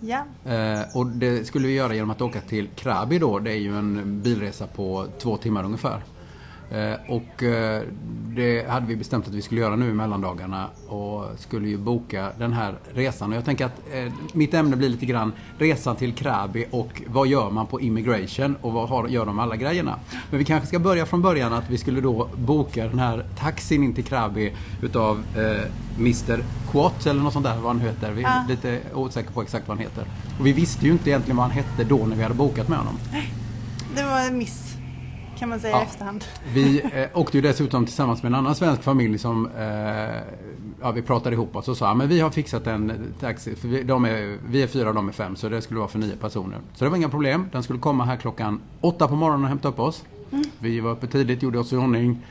Ja. 0.00 0.24
Eh, 0.52 0.96
och 0.96 1.06
det 1.06 1.46
skulle 1.46 1.66
vi 1.66 1.74
göra 1.74 1.94
genom 1.94 2.10
att 2.10 2.22
åka 2.22 2.40
till 2.40 2.68
Krabi 2.68 3.18
då. 3.18 3.38
Det 3.38 3.50
är 3.50 3.56
ju 3.56 3.78
en 3.78 4.22
bilresa 4.22 4.66
på 4.66 5.06
två 5.18 5.36
timmar 5.36 5.64
ungefär. 5.64 6.02
Eh, 6.70 6.94
och 7.08 7.42
eh, 7.42 7.82
det 8.34 8.68
hade 8.68 8.86
vi 8.86 8.96
bestämt 8.96 9.28
att 9.28 9.34
vi 9.34 9.42
skulle 9.42 9.60
göra 9.60 9.76
nu 9.76 9.90
i 9.90 9.92
mellandagarna 9.92 10.66
och 10.88 11.24
skulle 11.38 11.68
ju 11.68 11.76
boka 11.76 12.30
den 12.38 12.52
här 12.52 12.74
resan. 12.94 13.30
Och 13.30 13.36
jag 13.36 13.44
tänker 13.44 13.64
att 13.64 13.80
eh, 13.92 14.12
mitt 14.32 14.54
ämne 14.54 14.76
blir 14.76 14.88
lite 14.88 15.06
grann 15.06 15.32
resan 15.58 15.96
till 15.96 16.14
Krabi 16.14 16.66
och 16.70 17.02
vad 17.06 17.26
gör 17.26 17.50
man 17.50 17.66
på 17.66 17.80
immigration 17.80 18.56
och 18.60 18.72
vad 18.72 19.10
gör 19.10 19.26
de 19.26 19.38
alla 19.38 19.56
grejerna. 19.56 19.98
Men 20.30 20.38
vi 20.38 20.44
kanske 20.44 20.68
ska 20.68 20.78
börja 20.78 21.06
från 21.06 21.22
början 21.22 21.52
att 21.52 21.70
vi 21.70 21.78
skulle 21.78 22.00
då 22.00 22.28
boka 22.36 22.88
den 22.88 22.98
här 22.98 23.24
taxin 23.38 23.82
in 23.82 23.94
till 23.94 24.04
Krabi 24.04 24.52
utav 24.82 25.24
eh, 25.36 25.72
Mr 25.98 26.44
Quat 26.70 27.06
eller 27.06 27.22
något 27.22 27.32
sånt 27.32 27.46
där 27.46 27.56
vad 27.56 27.76
han 27.76 27.80
heter. 27.80 28.12
Vi 28.12 28.22
är 28.22 28.28
ja. 28.28 28.44
lite 28.48 28.80
osäkra 28.94 29.32
på 29.32 29.42
exakt 29.42 29.68
vad 29.68 29.76
han 29.76 29.86
heter. 29.86 30.04
Och 30.38 30.46
vi 30.46 30.52
visste 30.52 30.86
ju 30.86 30.92
inte 30.92 31.10
egentligen 31.10 31.36
vad 31.36 31.46
han 31.46 31.56
hette 31.56 31.84
då 31.84 31.96
när 31.96 32.16
vi 32.16 32.22
hade 32.22 32.34
bokat 32.34 32.68
med 32.68 32.78
honom. 32.78 32.98
Det 33.96 34.02
var 34.02 34.20
en 34.20 34.38
miss 34.38 34.75
kan 35.38 35.48
man 35.48 35.60
säga 35.60 35.76
ja. 35.76 35.80
i 35.80 35.84
efterhand. 35.84 36.24
Vi 36.52 36.82
eh, 36.92 37.18
åkte 37.18 37.38
ju 37.38 37.42
dessutom 37.42 37.84
tillsammans 37.84 38.22
med 38.22 38.30
en 38.30 38.34
annan 38.34 38.54
svensk 38.54 38.82
familj 38.82 39.18
som 39.18 39.46
eh, 39.46 39.62
ja, 40.80 40.90
vi 40.90 41.02
pratade 41.02 41.34
ihop 41.34 41.56
oss 41.56 41.68
och 41.68 41.76
sa 41.76 41.94
men 41.94 42.08
vi 42.08 42.20
har 42.20 42.30
fixat 42.30 42.66
en 42.66 43.14
taxi. 43.20 43.56
För 43.56 43.68
vi, 43.68 43.82
de 43.82 44.04
är, 44.04 44.38
vi 44.48 44.62
är 44.62 44.66
fyra 44.66 44.88
och 44.88 44.94
de 44.94 45.08
är 45.08 45.12
fem 45.12 45.36
så 45.36 45.48
det 45.48 45.62
skulle 45.62 45.80
vara 45.80 45.88
för 45.88 45.98
nio 45.98 46.16
personer. 46.16 46.58
Så 46.74 46.84
det 46.84 46.90
var 46.90 46.96
inga 46.96 47.08
problem. 47.08 47.48
Den 47.52 47.62
skulle 47.62 47.78
komma 47.78 48.04
här 48.04 48.16
klockan 48.16 48.60
åtta 48.80 49.08
på 49.08 49.14
morgonen 49.14 49.42
och 49.42 49.48
hämta 49.48 49.68
upp 49.68 49.80
oss. 49.80 50.04
Mm. 50.32 50.44
Vi 50.58 50.80
var 50.80 50.90
uppe 50.90 51.06
tidigt, 51.06 51.42
gjorde 51.42 51.58
oss 51.58 51.72
i 51.72 51.76
ordning. 51.76 52.26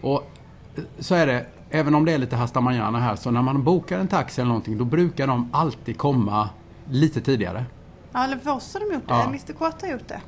Och 0.00 0.30
eh, 0.76 0.82
så 0.98 1.14
är 1.14 1.26
det, 1.26 1.46
även 1.70 1.94
om 1.94 2.04
det 2.04 2.12
är 2.12 2.18
lite 2.18 2.36
hasta 2.36 2.60
manana 2.60 3.00
här, 3.00 3.16
så 3.16 3.30
när 3.30 3.42
man 3.42 3.62
bokar 3.62 3.98
en 3.98 4.08
taxi 4.08 4.40
eller 4.40 4.48
någonting 4.48 4.78
då 4.78 4.84
brukar 4.84 5.26
de 5.26 5.50
alltid 5.52 5.98
komma 5.98 6.48
lite 6.90 7.20
tidigare. 7.20 7.64
Ja, 8.12 8.24
eller 8.24 8.36
för 8.36 8.50
oss 8.50 8.74
har 8.74 8.80
de 8.80 8.94
gjort 8.94 9.08
det. 9.08 9.14
Ja. 9.14 9.24
Mr 9.24 9.52
Quat 9.52 9.82
har 9.82 9.88
gjort 9.88 10.08
det. 10.08 10.20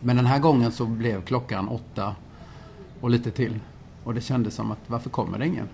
Men 0.00 0.16
den 0.16 0.26
här 0.26 0.38
gången 0.38 0.72
så 0.72 0.86
blev 0.86 1.22
klockan 1.22 1.68
åtta 1.68 2.14
och 3.00 3.10
lite 3.10 3.30
till. 3.30 3.60
Och 4.04 4.14
det 4.14 4.20
kändes 4.20 4.54
som 4.54 4.70
att 4.70 4.78
varför 4.86 5.10
kommer 5.10 5.38
det 5.38 5.46
ingen? 5.46 5.68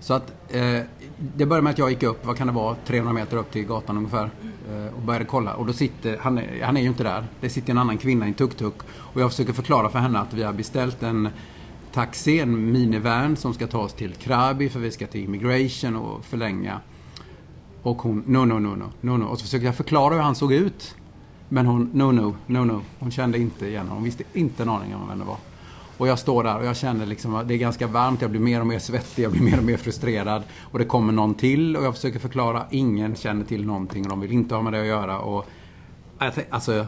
Så 0.00 0.14
att 0.14 0.54
eh, 0.54 0.80
det 1.18 1.46
började 1.46 1.62
med 1.62 1.70
att 1.70 1.78
jag 1.78 1.90
gick 1.90 2.02
upp, 2.02 2.26
vad 2.26 2.36
kan 2.36 2.46
det 2.46 2.52
vara, 2.52 2.76
300 2.86 3.12
meter 3.12 3.36
upp 3.36 3.50
till 3.50 3.66
gatan 3.66 3.96
ungefär. 3.96 4.30
Eh, 4.70 4.94
och 4.96 5.02
började 5.02 5.24
kolla. 5.24 5.54
Och 5.54 5.66
då 5.66 5.72
sitter, 5.72 6.18
han 6.18 6.38
är, 6.38 6.62
han 6.62 6.76
är 6.76 6.80
ju 6.80 6.88
inte 6.88 7.02
där. 7.02 7.26
Det 7.40 7.48
sitter 7.48 7.70
en 7.70 7.78
annan 7.78 7.98
kvinna 7.98 8.24
i 8.24 8.28
en 8.28 8.34
tuk-tuk. 8.34 8.74
Och 8.96 9.20
jag 9.20 9.30
försöker 9.30 9.52
förklara 9.52 9.88
för 9.88 9.98
henne 9.98 10.18
att 10.18 10.34
vi 10.34 10.42
har 10.42 10.52
beställt 10.52 11.02
en 11.02 11.28
taxi, 11.92 12.40
en 12.40 12.72
minivan 12.72 13.36
som 13.36 13.54
ska 13.54 13.66
ta 13.66 13.78
oss 13.78 13.92
till 13.92 14.12
Krabi 14.12 14.68
för 14.68 14.80
vi 14.80 14.90
ska 14.90 15.06
till 15.06 15.24
immigration 15.24 15.96
och 15.96 16.24
förlänga. 16.24 16.80
Och 17.82 18.02
hon, 18.02 18.22
no, 18.26 18.38
no, 18.38 18.58
no, 18.58 18.76
no, 18.76 18.90
no, 19.00 19.16
no. 19.16 19.24
Och 19.24 19.38
så 19.38 19.44
försöker 19.44 19.66
jag 19.66 19.74
förklara 19.74 20.14
hur 20.14 20.22
han 20.22 20.34
såg 20.34 20.52
ut. 20.52 20.96
Men 21.48 21.66
hon, 21.66 21.90
no, 21.92 22.12
no, 22.12 22.36
no, 22.46 22.64
no. 22.64 22.82
Hon 22.98 23.10
kände 23.10 23.38
inte 23.38 23.66
igen 23.66 23.88
Hon 23.88 24.04
visste 24.04 24.24
inte 24.32 24.62
en 24.62 24.68
aning 24.68 24.94
om 24.94 25.08
vem 25.08 25.18
det 25.18 25.24
var. 25.24 25.36
Och 25.98 26.08
jag 26.08 26.18
står 26.18 26.44
där 26.44 26.58
och 26.58 26.64
jag 26.64 26.76
känner 26.76 27.06
liksom 27.06 27.34
att 27.34 27.48
det 27.48 27.54
är 27.54 27.58
ganska 27.58 27.86
varmt. 27.86 28.22
Jag 28.22 28.30
blir 28.30 28.40
mer 28.40 28.60
och 28.60 28.66
mer 28.66 28.78
svettig. 28.78 29.24
Jag 29.24 29.32
blir 29.32 29.42
mer 29.42 29.58
och 29.58 29.64
mer 29.64 29.76
frustrerad. 29.76 30.42
Och 30.60 30.78
det 30.78 30.84
kommer 30.84 31.12
någon 31.12 31.34
till 31.34 31.76
och 31.76 31.84
jag 31.84 31.94
försöker 31.94 32.18
förklara. 32.18 32.66
Ingen 32.70 33.16
känner 33.16 33.44
till 33.44 33.66
någonting 33.66 34.04
och 34.04 34.10
de 34.10 34.20
vill 34.20 34.32
inte 34.32 34.54
ha 34.54 34.62
med 34.62 34.72
det 34.72 34.80
att 34.80 34.86
göra. 34.86 35.18
Och, 35.18 35.46
alltså, 36.50 36.86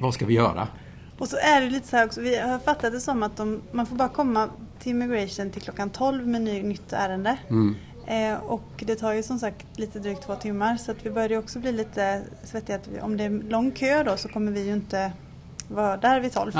vad 0.00 0.14
ska 0.14 0.26
vi 0.26 0.34
göra? 0.34 0.68
Och 1.18 1.28
så 1.28 1.36
är 1.36 1.60
det 1.60 1.70
lite 1.70 1.88
så 1.88 1.96
här 1.96 2.06
också. 2.06 2.20
Vi 2.20 2.38
har 2.38 2.58
fattat 2.58 2.92
det 2.92 3.00
som 3.00 3.22
att 3.22 3.36
de, 3.36 3.60
man 3.72 3.86
får 3.86 3.96
bara 3.96 4.08
komma 4.08 4.48
till 4.78 4.90
immigration 4.90 5.50
till 5.50 5.62
klockan 5.62 5.90
12 5.90 6.26
med 6.26 6.42
ny, 6.42 6.62
nytt 6.62 6.92
ärende. 6.92 7.38
Mm. 7.48 7.76
Eh, 8.08 8.34
och 8.34 8.84
det 8.86 8.96
tar 8.96 9.12
ju 9.12 9.22
som 9.22 9.38
sagt 9.38 9.78
lite 9.78 9.98
drygt 9.98 10.22
två 10.22 10.34
timmar 10.34 10.76
så 10.76 10.90
att 10.90 11.06
vi 11.06 11.10
börjar 11.10 11.38
också 11.38 11.58
bli 11.58 11.72
lite 11.72 12.22
svettiga. 12.44 12.80
Om 13.02 13.16
det 13.16 13.24
är 13.24 13.30
lång 13.30 13.70
kö 13.70 14.02
då 14.02 14.16
så 14.16 14.28
kommer 14.28 14.52
vi 14.52 14.66
ju 14.66 14.72
inte 14.72 15.12
vara 15.68 15.96
där 15.96 16.20
vid 16.20 16.32
tolv. 16.32 16.56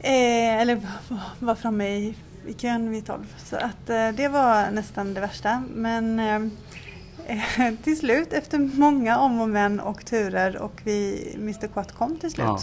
Eh, 0.00 0.60
eller 0.60 0.80
vara 1.38 1.56
framme 1.56 1.88
i, 1.88 2.14
i 2.46 2.52
kön 2.54 2.90
vid 2.90 3.06
tolv. 3.06 3.34
Så 3.38 3.56
att 3.56 3.90
eh, 3.90 4.08
det 4.08 4.28
var 4.28 4.70
nästan 4.70 5.14
det 5.14 5.20
värsta. 5.20 5.62
Men 5.74 6.20
eh, 6.20 7.74
till 7.82 7.98
slut 7.98 8.32
efter 8.32 8.58
många 8.58 9.18
om 9.18 9.40
och 9.40 9.48
men 9.48 9.80
och 9.80 10.04
turer 10.04 10.56
och 10.56 10.80
vi 10.84 11.30
Mr 11.34 11.66
Quat 11.66 11.92
kom 11.92 12.18
till 12.18 12.30
slut. 12.30 12.46
Ja. 12.46 12.60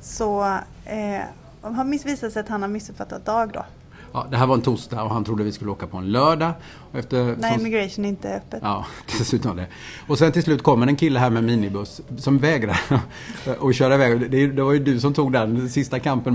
Så 0.00 0.42
eh, 0.84 1.22
har 1.62 2.04
visat 2.04 2.32
sig 2.32 2.40
att 2.40 2.48
han 2.48 2.62
har 2.62 2.68
missuppfattat 2.68 3.24
dag 3.24 3.52
då. 3.52 3.64
Ja, 4.12 4.26
det 4.30 4.36
här 4.36 4.46
var 4.46 4.54
en 4.54 4.62
torsdag 4.62 5.02
och 5.02 5.10
han 5.10 5.24
trodde 5.24 5.44
vi 5.44 5.52
skulle 5.52 5.70
åka 5.70 5.86
på 5.86 5.96
en 5.96 6.12
lördag. 6.12 6.52
Efter, 6.92 7.36
Nej, 7.38 7.58
immigration 7.58 8.04
är 8.04 8.08
inte 8.08 8.34
öppet. 8.34 8.60
Ja, 8.62 8.86
dessutom 9.18 9.56
det. 9.56 9.66
Och 10.08 10.18
sen 10.18 10.32
till 10.32 10.42
slut 10.42 10.62
kommer 10.62 10.86
en 10.86 10.96
kille 10.96 11.18
här 11.18 11.30
med 11.30 11.44
minibuss 11.44 12.00
som 12.18 12.38
vägrar 12.38 12.80
att 13.68 13.74
köra 13.74 13.94
iväg. 13.94 14.30
Det, 14.30 14.46
det 14.46 14.62
var 14.62 14.72
ju 14.72 14.78
du 14.78 15.00
som 15.00 15.14
tog 15.14 15.32
den 15.32 15.70
sista 15.70 15.98
kampen 15.98 16.34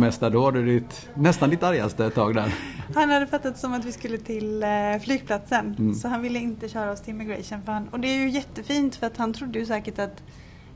det 0.53 0.65
ditt, 0.65 1.09
nästan 1.13 1.49
ditt 1.49 1.63
argaste 1.63 2.09
tag 2.09 2.35
där. 2.35 2.53
Han 2.95 3.09
hade 3.09 3.27
fattat 3.27 3.57
som 3.57 3.73
att 3.73 3.85
vi 3.85 3.91
skulle 3.91 4.17
till 4.17 4.63
eh, 4.63 4.69
flygplatsen. 5.03 5.75
Mm. 5.79 5.95
Så 5.95 6.07
han 6.07 6.21
ville 6.21 6.39
inte 6.39 6.69
köra 6.69 6.91
oss 6.91 7.01
till 7.01 7.09
immigration. 7.09 7.61
För 7.65 7.71
han, 7.71 7.87
och 7.87 7.99
det 7.99 8.07
är 8.07 8.19
ju 8.19 8.29
jättefint 8.29 8.95
för 8.95 9.07
att 9.07 9.17
han 9.17 9.33
trodde 9.33 9.59
ju 9.59 9.65
säkert 9.65 9.99
att 9.99 10.23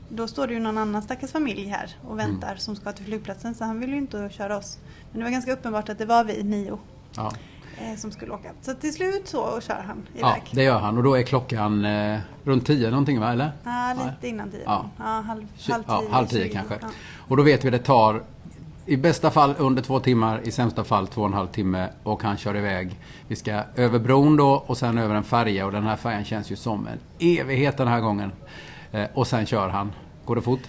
då 0.08 0.28
står 0.28 0.46
det 0.46 0.54
ju 0.54 0.60
någon 0.60 0.78
annan 0.78 1.02
stackars 1.02 1.30
familj 1.30 1.66
här 1.66 1.96
och 2.08 2.18
väntar 2.18 2.56
som 2.56 2.76
ska 2.76 2.92
till 2.92 3.04
flygplatsen 3.04 3.54
så 3.54 3.64
han 3.64 3.80
vill 3.80 3.90
ju 3.90 3.98
inte 3.98 4.30
köra 4.32 4.56
oss. 4.56 4.78
Men 5.10 5.18
det 5.18 5.24
var 5.24 5.30
ganska 5.30 5.52
uppenbart 5.52 5.88
att 5.88 5.98
det 5.98 6.06
var 6.06 6.24
vi 6.24 6.42
nio 6.42 6.78
Ja. 7.16 7.32
eh, 7.78 7.96
som 7.96 8.10
skulle 8.12 8.32
åka. 8.32 8.50
Så 8.62 8.74
till 8.74 8.92
slut 8.94 9.28
så 9.28 9.60
kör 9.60 9.84
han 9.86 10.06
ja, 10.14 10.30
iväg. 10.36 10.42
det 10.52 10.62
gör 10.62 10.78
han 10.78 10.96
och 10.96 11.02
då 11.02 11.14
är 11.14 11.22
klockan 11.22 11.84
eh, 11.84 12.18
runt 12.44 12.66
tio 12.66 12.90
någonting 12.90 13.20
va, 13.20 13.32
eller? 13.32 13.52
Ja, 13.64 13.94
lite 14.04 14.28
innan 14.28 14.50
tio. 14.50 14.60
Ja. 14.64 14.84
Ja. 14.98 15.04
halv, 15.04 15.24
halv 15.26 15.46
tio. 15.56 15.84
ja, 15.86 16.02
halv 16.10 16.26
tio 16.26 16.42
20. 16.44 16.52
kanske. 16.52 16.78
Ja. 16.80 16.88
Och 17.28 17.36
då 17.36 17.42
vet 17.42 17.64
vi 17.64 17.70
det 17.70 17.78
tar 17.78 18.22
i 18.86 18.96
bästa 18.96 19.30
fall 19.30 19.54
under 19.58 19.82
två 19.82 20.00
timmar, 20.00 20.40
i 20.44 20.50
sämsta 20.50 20.84
fall 20.84 21.06
två 21.06 21.20
och 21.20 21.26
en 21.26 21.32
halv 21.34 21.46
timme 21.48 21.88
och 22.02 22.22
han 22.22 22.36
kör 22.36 22.56
iväg. 22.56 22.98
Vi 23.28 23.36
ska 23.36 23.62
över 23.76 23.98
bron 23.98 24.36
då 24.36 24.64
och 24.66 24.78
sen 24.78 24.98
över 24.98 25.14
en 25.14 25.24
färja 25.24 25.66
och 25.66 25.72
den 25.72 25.82
här 25.84 25.96
färjan 25.96 26.24
känns 26.24 26.50
ju 26.52 26.56
som 26.56 26.86
en 26.86 26.98
evighet 27.38 27.76
den 27.76 27.88
här 27.88 28.00
gången. 28.00 28.32
Eh, 28.92 29.06
och 29.14 29.26
sen 29.26 29.46
kör 29.46 29.68
han. 29.68 29.92
Går 30.24 30.36
det 30.36 30.42
fort? 30.42 30.60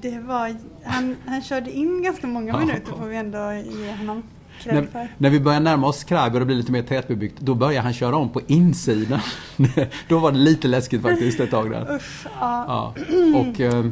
Det 0.00 0.18
var, 0.18 0.56
han, 0.84 1.16
han 1.26 1.42
körde 1.42 1.70
in 1.72 2.02
ganska 2.02 2.26
många 2.26 2.52
Ja. 2.52 2.58
minuter 2.58 2.92
får 2.92 3.06
vi 3.06 3.16
ändå 3.16 3.52
ge 3.52 3.92
honom 3.96 4.22
När, 4.66 5.08
när 5.18 5.30
vi 5.30 5.40
börjar 5.40 5.60
närma 5.60 5.86
oss 5.86 6.04
Krabi 6.04 6.36
och 6.36 6.40
det 6.40 6.46
blir 6.46 6.56
lite 6.56 6.72
mer 6.72 6.82
tätbebyggt, 6.82 7.40
då 7.40 7.54
börjar 7.54 7.82
han 7.82 7.92
köra 7.92 8.16
om 8.16 8.28
på 8.28 8.40
insidan. 8.46 9.20
då 10.08 10.18
var 10.18 10.32
det 10.32 10.38
lite 10.38 10.68
läskigt 10.68 11.02
faktiskt 11.02 11.40
ett 11.40 11.50
tag 11.50 11.70
där. 11.70 11.94
Usch, 11.96 12.26
ja. 12.40 12.64
Ja, 12.68 12.94
och 13.40 13.60
eh, 13.60 13.84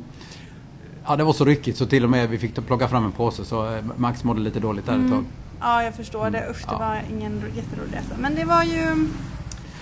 ja, 1.07 1.17
det 1.17 1.25
var 1.25 1.33
så 1.33 1.45
ryckigt 1.45 1.79
så 1.79 1.87
till 1.87 2.05
och 2.05 2.11
med 2.11 2.29
vi 2.29 2.38
fick 2.38 2.67
plocka 2.67 2.88
fram 2.88 3.05
en 3.05 3.12
påse 3.12 3.45
så 3.45 3.75
eh, 3.75 3.83
Max 3.97 4.25
mådde 4.25 4.40
lite 4.40 4.61
dåligt 4.61 4.87
där 4.87 5.05
ett 5.05 5.11
tag. 5.11 5.25
ja, 5.61 5.83
jag 5.83 5.95
förstår 5.95 6.31
det. 6.31 6.47
Usch, 6.50 6.67
det 6.69 6.75
Mm. 6.75 6.81
Ja. 6.83 6.88
var 6.88 7.02
ingen 7.11 7.43
jätterolig 7.57 7.93
resa. 7.97 8.14
Men 8.19 8.35
det 8.35 8.45
var 8.45 8.62
ju... 8.62 9.09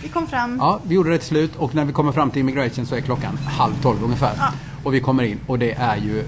Vi 0.03 0.09
kom 0.09 0.27
fram. 0.27 0.57
Ja, 0.61 0.81
vi 0.87 0.95
gjorde 0.95 1.11
det 1.11 1.19
till 1.19 1.27
slut 1.29 1.57
och 1.57 1.75
när 1.75 1.85
vi 1.85 1.93
kommer 1.93 2.13
fram 2.13 2.31
till 2.31 2.41
immigration 2.41 2.87
så 2.87 2.95
är 2.95 3.01
klockan 3.01 3.37
halv 3.37 3.83
tolv 3.83 4.05
ungefär. 4.05 4.33
Ja. 4.39 4.49
Och 4.85 4.95
vi 4.95 5.01
kommer 5.01 5.23
in 5.23 5.39
och 5.47 5.59
det 5.59 5.73
är 5.73 5.97
ju 5.97 6.25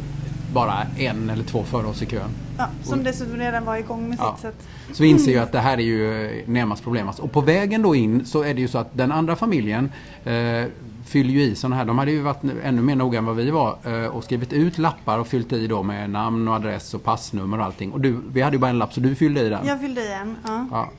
bara 0.52 0.86
en 0.98 1.30
eller 1.30 1.44
två 1.44 1.64
före 1.64 1.86
oss 1.86 2.02
i 2.02 2.06
kön. 2.06 2.30
Ja, 2.58 2.66
som 2.82 3.04
dessutom 3.04 3.36
redan 3.36 3.64
var 3.64 3.76
igång 3.76 4.08
med 4.08 4.18
Ja. 4.20 4.32
sitt 4.34 4.42
sätt. 4.42 4.68
Så 4.92 5.02
vi 5.02 5.08
inser 5.08 5.32
ju 5.32 5.38
att 5.38 5.52
det 5.52 5.60
här 5.60 5.78
är 5.78 5.82
ju 5.82 6.26
eh, 6.26 6.48
Nemas 6.48 6.80
problem. 6.80 7.06
Alltså. 7.08 7.22
Och 7.22 7.32
på 7.32 7.40
vägen 7.40 7.82
då 7.82 7.94
in 7.94 8.24
så 8.26 8.42
är 8.42 8.54
det 8.54 8.60
ju 8.60 8.68
så 8.68 8.78
att 8.78 8.88
den 8.96 9.12
andra 9.12 9.36
familjen 9.36 9.92
eh, 10.24 10.64
fyller 11.06 11.30
ju 11.30 11.42
i 11.42 11.54
sådana 11.54 11.76
här. 11.76 11.84
De 11.84 11.98
hade 11.98 12.10
ju 12.10 12.20
varit 12.22 12.42
ännu 12.64 12.82
mer 12.82 12.96
noga 12.96 13.18
än 13.18 13.24
vad 13.24 13.36
vi 13.36 13.50
var 13.50 13.76
eh, 13.84 14.06
och 14.06 14.24
skrivit 14.24 14.52
ut 14.52 14.78
lappar 14.78 15.18
och 15.18 15.26
fyllt 15.26 15.52
i 15.52 15.66
då 15.66 15.82
med 15.82 16.10
namn 16.10 16.48
och 16.48 16.54
adress 16.54 16.94
och 16.94 17.04
passnummer 17.04 17.58
och 17.58 17.64
allting. 17.64 17.92
Och 17.92 18.00
du, 18.00 18.16
vi 18.32 18.42
hade 18.42 18.56
ju 18.56 18.60
bara 18.60 18.70
en 18.70 18.78
lapp 18.78 18.92
så 18.92 19.00
du 19.00 19.14
fyllde 19.14 19.40
i 19.40 19.48
den. 19.48 19.66
Jag 19.66 19.80
fyllde 19.80 20.00
i 20.00 20.12
en. 20.12 20.36
Ja. 20.46 20.66
Ja. 20.72 20.90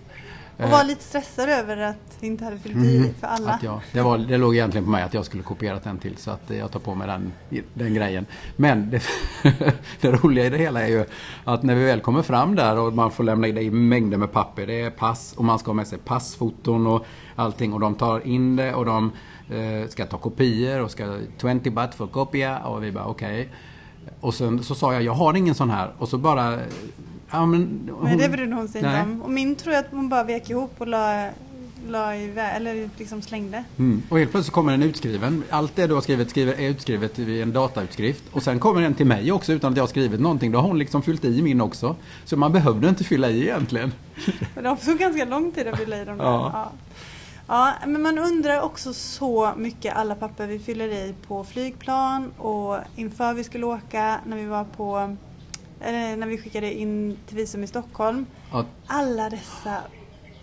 Och 0.61 0.67
Eh, 0.67 0.71
var 0.71 0.83
lite 0.83 1.03
stressad 1.03 1.49
över 1.49 1.77
att 1.77 2.17
vi 2.19 2.27
inte 2.27 2.43
hade 2.43 2.57
fyllt 2.57 2.77
i 2.77 3.13
för 3.19 3.27
alla. 3.27 3.51
Att 3.51 3.63
jag, 3.63 3.81
det, 3.91 4.01
var, 4.01 4.17
det 4.17 4.37
låg 4.37 4.55
egentligen 4.55 4.85
på 4.85 4.91
mig 4.91 5.03
att 5.03 5.13
jag 5.13 5.25
skulle 5.25 5.43
kopiera 5.43 5.79
den 5.79 5.97
till 5.97 6.17
så 6.17 6.31
att 6.31 6.49
jag 6.49 6.71
tar 6.71 6.79
på 6.79 6.95
mig 6.95 7.07
den, 7.07 7.33
den 7.73 7.93
grejen. 7.93 8.25
Men 8.55 8.89
det, 8.89 9.03
det 10.01 10.11
roliga 10.11 10.45
i 10.45 10.49
det 10.49 10.57
hela 10.57 10.81
är 10.81 10.87
ju 10.87 11.05
att 11.43 11.63
när 11.63 11.75
vi 11.75 11.83
väl 11.83 11.99
kommer 11.99 12.21
fram 12.21 12.55
där 12.55 12.79
och 12.79 12.93
man 12.93 13.11
får 13.11 13.23
lämna 13.23 13.47
det 13.47 13.61
i 13.61 13.71
mängder 13.71 14.17
med 14.17 14.31
papper. 14.31 14.67
Det 14.67 14.81
är 14.81 14.89
pass 14.89 15.33
och 15.37 15.45
man 15.45 15.59
ska 15.59 15.69
ha 15.69 15.73
med 15.73 15.87
sig 15.87 15.99
passfoton 15.99 16.87
och 16.87 17.05
allting 17.35 17.73
och 17.73 17.79
de 17.79 17.95
tar 17.95 18.27
in 18.27 18.55
det 18.55 18.73
och 18.73 18.85
de 18.85 19.11
eh, 19.49 19.89
ska 19.89 20.05
ta 20.05 20.17
kopior 20.17 20.81
och 20.81 20.91
ska 20.91 21.17
20 21.41 21.69
baht 21.69 21.95
för 21.95 22.07
kopia 22.07 22.59
och 22.59 22.83
vi 22.83 22.91
bara 22.91 23.05
okej. 23.05 23.49
Och 24.19 24.33
sen 24.33 24.63
så 24.63 24.75
sa 24.75 24.93
jag 24.93 25.03
jag 25.03 25.13
har 25.13 25.33
ingen 25.33 25.55
sån 25.55 25.69
här 25.69 25.91
och 25.97 26.09
så 26.09 26.17
bara 26.17 26.59
Ja, 27.31 27.45
men 27.45 27.91
Nej, 28.03 28.17
det 28.17 28.29
brydde 28.29 28.55
hon 28.55 28.67
sig 28.67 28.81
inte 28.81 29.01
om. 29.01 29.21
Och 29.21 29.29
min 29.29 29.55
tror 29.55 29.73
jag 29.73 29.85
att 29.85 29.91
hon 29.91 30.09
bara 30.09 30.23
vek 30.23 30.49
ihop 30.49 30.73
och 30.77 30.87
la, 30.87 31.29
la 31.87 32.15
iväg, 32.15 32.55
eller 32.55 32.89
liksom 32.97 33.21
slängde. 33.21 33.63
Mm. 33.77 34.03
Och 34.09 34.19
helt 34.19 34.31
plötsligt 34.31 34.45
så 34.45 34.51
kommer 34.51 34.71
den 34.71 34.83
utskriven. 34.83 35.43
Allt 35.49 35.75
det 35.75 35.87
du 35.87 35.93
har 35.93 36.01
skrivit 36.01 36.29
skriver, 36.29 36.53
är 36.53 36.69
utskrivet 36.69 37.19
i 37.19 37.41
en 37.41 37.53
datautskrift. 37.53 38.23
Och 38.31 38.43
sen 38.43 38.59
kommer 38.59 38.81
den 38.81 38.93
till 38.93 39.05
mig 39.05 39.31
också 39.31 39.53
utan 39.53 39.71
att 39.71 39.77
jag 39.77 39.83
har 39.83 39.87
skrivit 39.87 40.19
någonting. 40.19 40.51
Då 40.51 40.59
har 40.59 40.67
hon 40.67 40.79
liksom 40.79 41.01
fyllt 41.01 41.25
i 41.25 41.41
min 41.41 41.61
också. 41.61 41.95
Så 42.25 42.37
man 42.37 42.51
behövde 42.51 42.89
inte 42.89 43.03
fylla 43.03 43.29
i 43.29 43.41
egentligen. 43.41 43.91
Men 44.55 44.63
det 44.63 44.75
tog 44.75 44.97
ganska 44.97 45.25
lång 45.25 45.51
tid 45.51 45.67
att 45.67 45.79
fylla 45.79 46.01
i 46.01 46.05
dem 46.05 46.17
där. 46.17 46.25
Ja. 46.25 46.51
Ja. 46.53 46.71
Ja, 47.47 47.73
men 47.87 48.01
man 48.01 48.17
undrar 48.17 48.61
också 48.61 48.93
så 48.93 49.51
mycket 49.57 49.95
alla 49.95 50.15
papper 50.15 50.47
vi 50.47 50.59
fyller 50.59 50.87
i 50.87 51.15
på 51.27 51.43
flygplan 51.43 52.31
och 52.37 52.77
inför 52.95 53.33
vi 53.33 53.43
skulle 53.43 53.65
åka 53.65 54.19
när 54.25 54.37
vi 54.37 54.45
var 54.45 54.63
på 54.63 55.15
när 55.89 56.27
vi 56.27 56.37
skickade 56.37 56.73
in 56.73 57.17
till 57.27 57.37
visum 57.37 57.63
i 57.63 57.67
Stockholm. 57.67 58.25
Ja, 58.51 58.65
Alla 58.87 59.29
dessa 59.29 59.77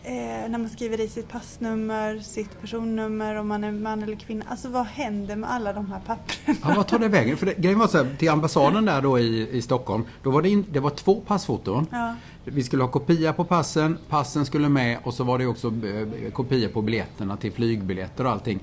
eh, 0.09 0.51
när 0.51 0.59
man 0.59 0.69
skriver 0.69 1.01
i 1.01 1.09
sitt 1.09 1.29
passnummer, 1.29 2.19
sitt 2.19 2.61
personnummer 2.61 3.35
om 3.35 3.49
man 3.49 3.65
är 3.65 3.73
man 3.73 4.03
eller 4.03 4.17
kvinna. 4.17 4.45
Alltså 4.49 4.69
vad 4.69 4.87
händer 4.87 5.37
med 5.37 5.51
alla 5.51 5.73
de 5.73 5.87
här 5.87 6.01
papperna? 6.07 6.59
ja, 6.63 6.73
vad 6.77 6.87
tar 6.87 6.99
det 6.99 7.09
vägen? 7.09 7.37
För 7.37 7.47
det, 7.47 7.55
grejen 7.55 7.79
var 7.79 7.87
så 7.87 7.99
här, 7.99 8.17
till 8.19 8.29
ambassaden 8.29 8.85
där 8.85 9.03
då 9.03 9.19
i, 9.19 9.49
i 9.51 9.63
Stockholm. 9.63 10.05
Då 10.23 10.31
var 10.31 10.43
det, 10.43 10.49
in, 10.49 10.67
det 10.73 10.81
var 10.81 10.91
två 10.91 11.21
passfoton. 11.21 11.87
Ja. 11.91 12.15
Vi 12.45 12.63
skulle 12.63 12.83
ha 12.83 12.91
kopia 12.91 13.33
på 13.33 13.45
passen, 13.45 13.99
passen 14.09 14.47
skulle 14.47 14.69
med 14.69 14.99
och 15.03 15.15
så 15.15 15.25
var 15.25 15.39
det 15.39 15.47
också 15.47 15.67
eh, 15.69 16.31
kopior 16.33 16.69
på 16.69 16.83
biljetterna 16.83 17.37
till 17.37 17.53
flygbiljetter 17.53 18.25
och 18.25 18.31
allting. 18.31 18.61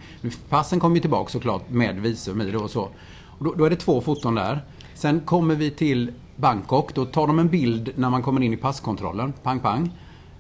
Passen 0.50 0.80
kom 0.80 0.96
ju 0.96 1.02
tillbaka 1.02 1.32
såklart 1.32 1.70
med 1.70 1.96
visum 1.96 2.42
i 2.42 2.52
då 2.52 2.60
och 2.60 2.72
så. 2.72 2.90
Och 3.38 3.44
då, 3.46 3.54
då 3.54 3.66
är 3.66 3.70
det 3.70 3.76
två 3.76 4.02
foton 4.02 4.36
där. 4.36 4.62
Sen 4.94 5.20
kommer 5.20 5.56
vi 5.56 5.72
till 5.72 6.12
Bangkok, 6.36 6.94
då 6.94 7.06
tar 7.06 7.28
de 7.28 7.40
en 7.40 7.50
bild 7.50 7.92
när 7.96 8.10
man 8.10 8.22
kommer 8.22 8.42
in 8.42 8.54
i 8.54 8.58
passkontrollen, 8.58 9.34
pang 9.44 9.60
pang. 9.60 9.92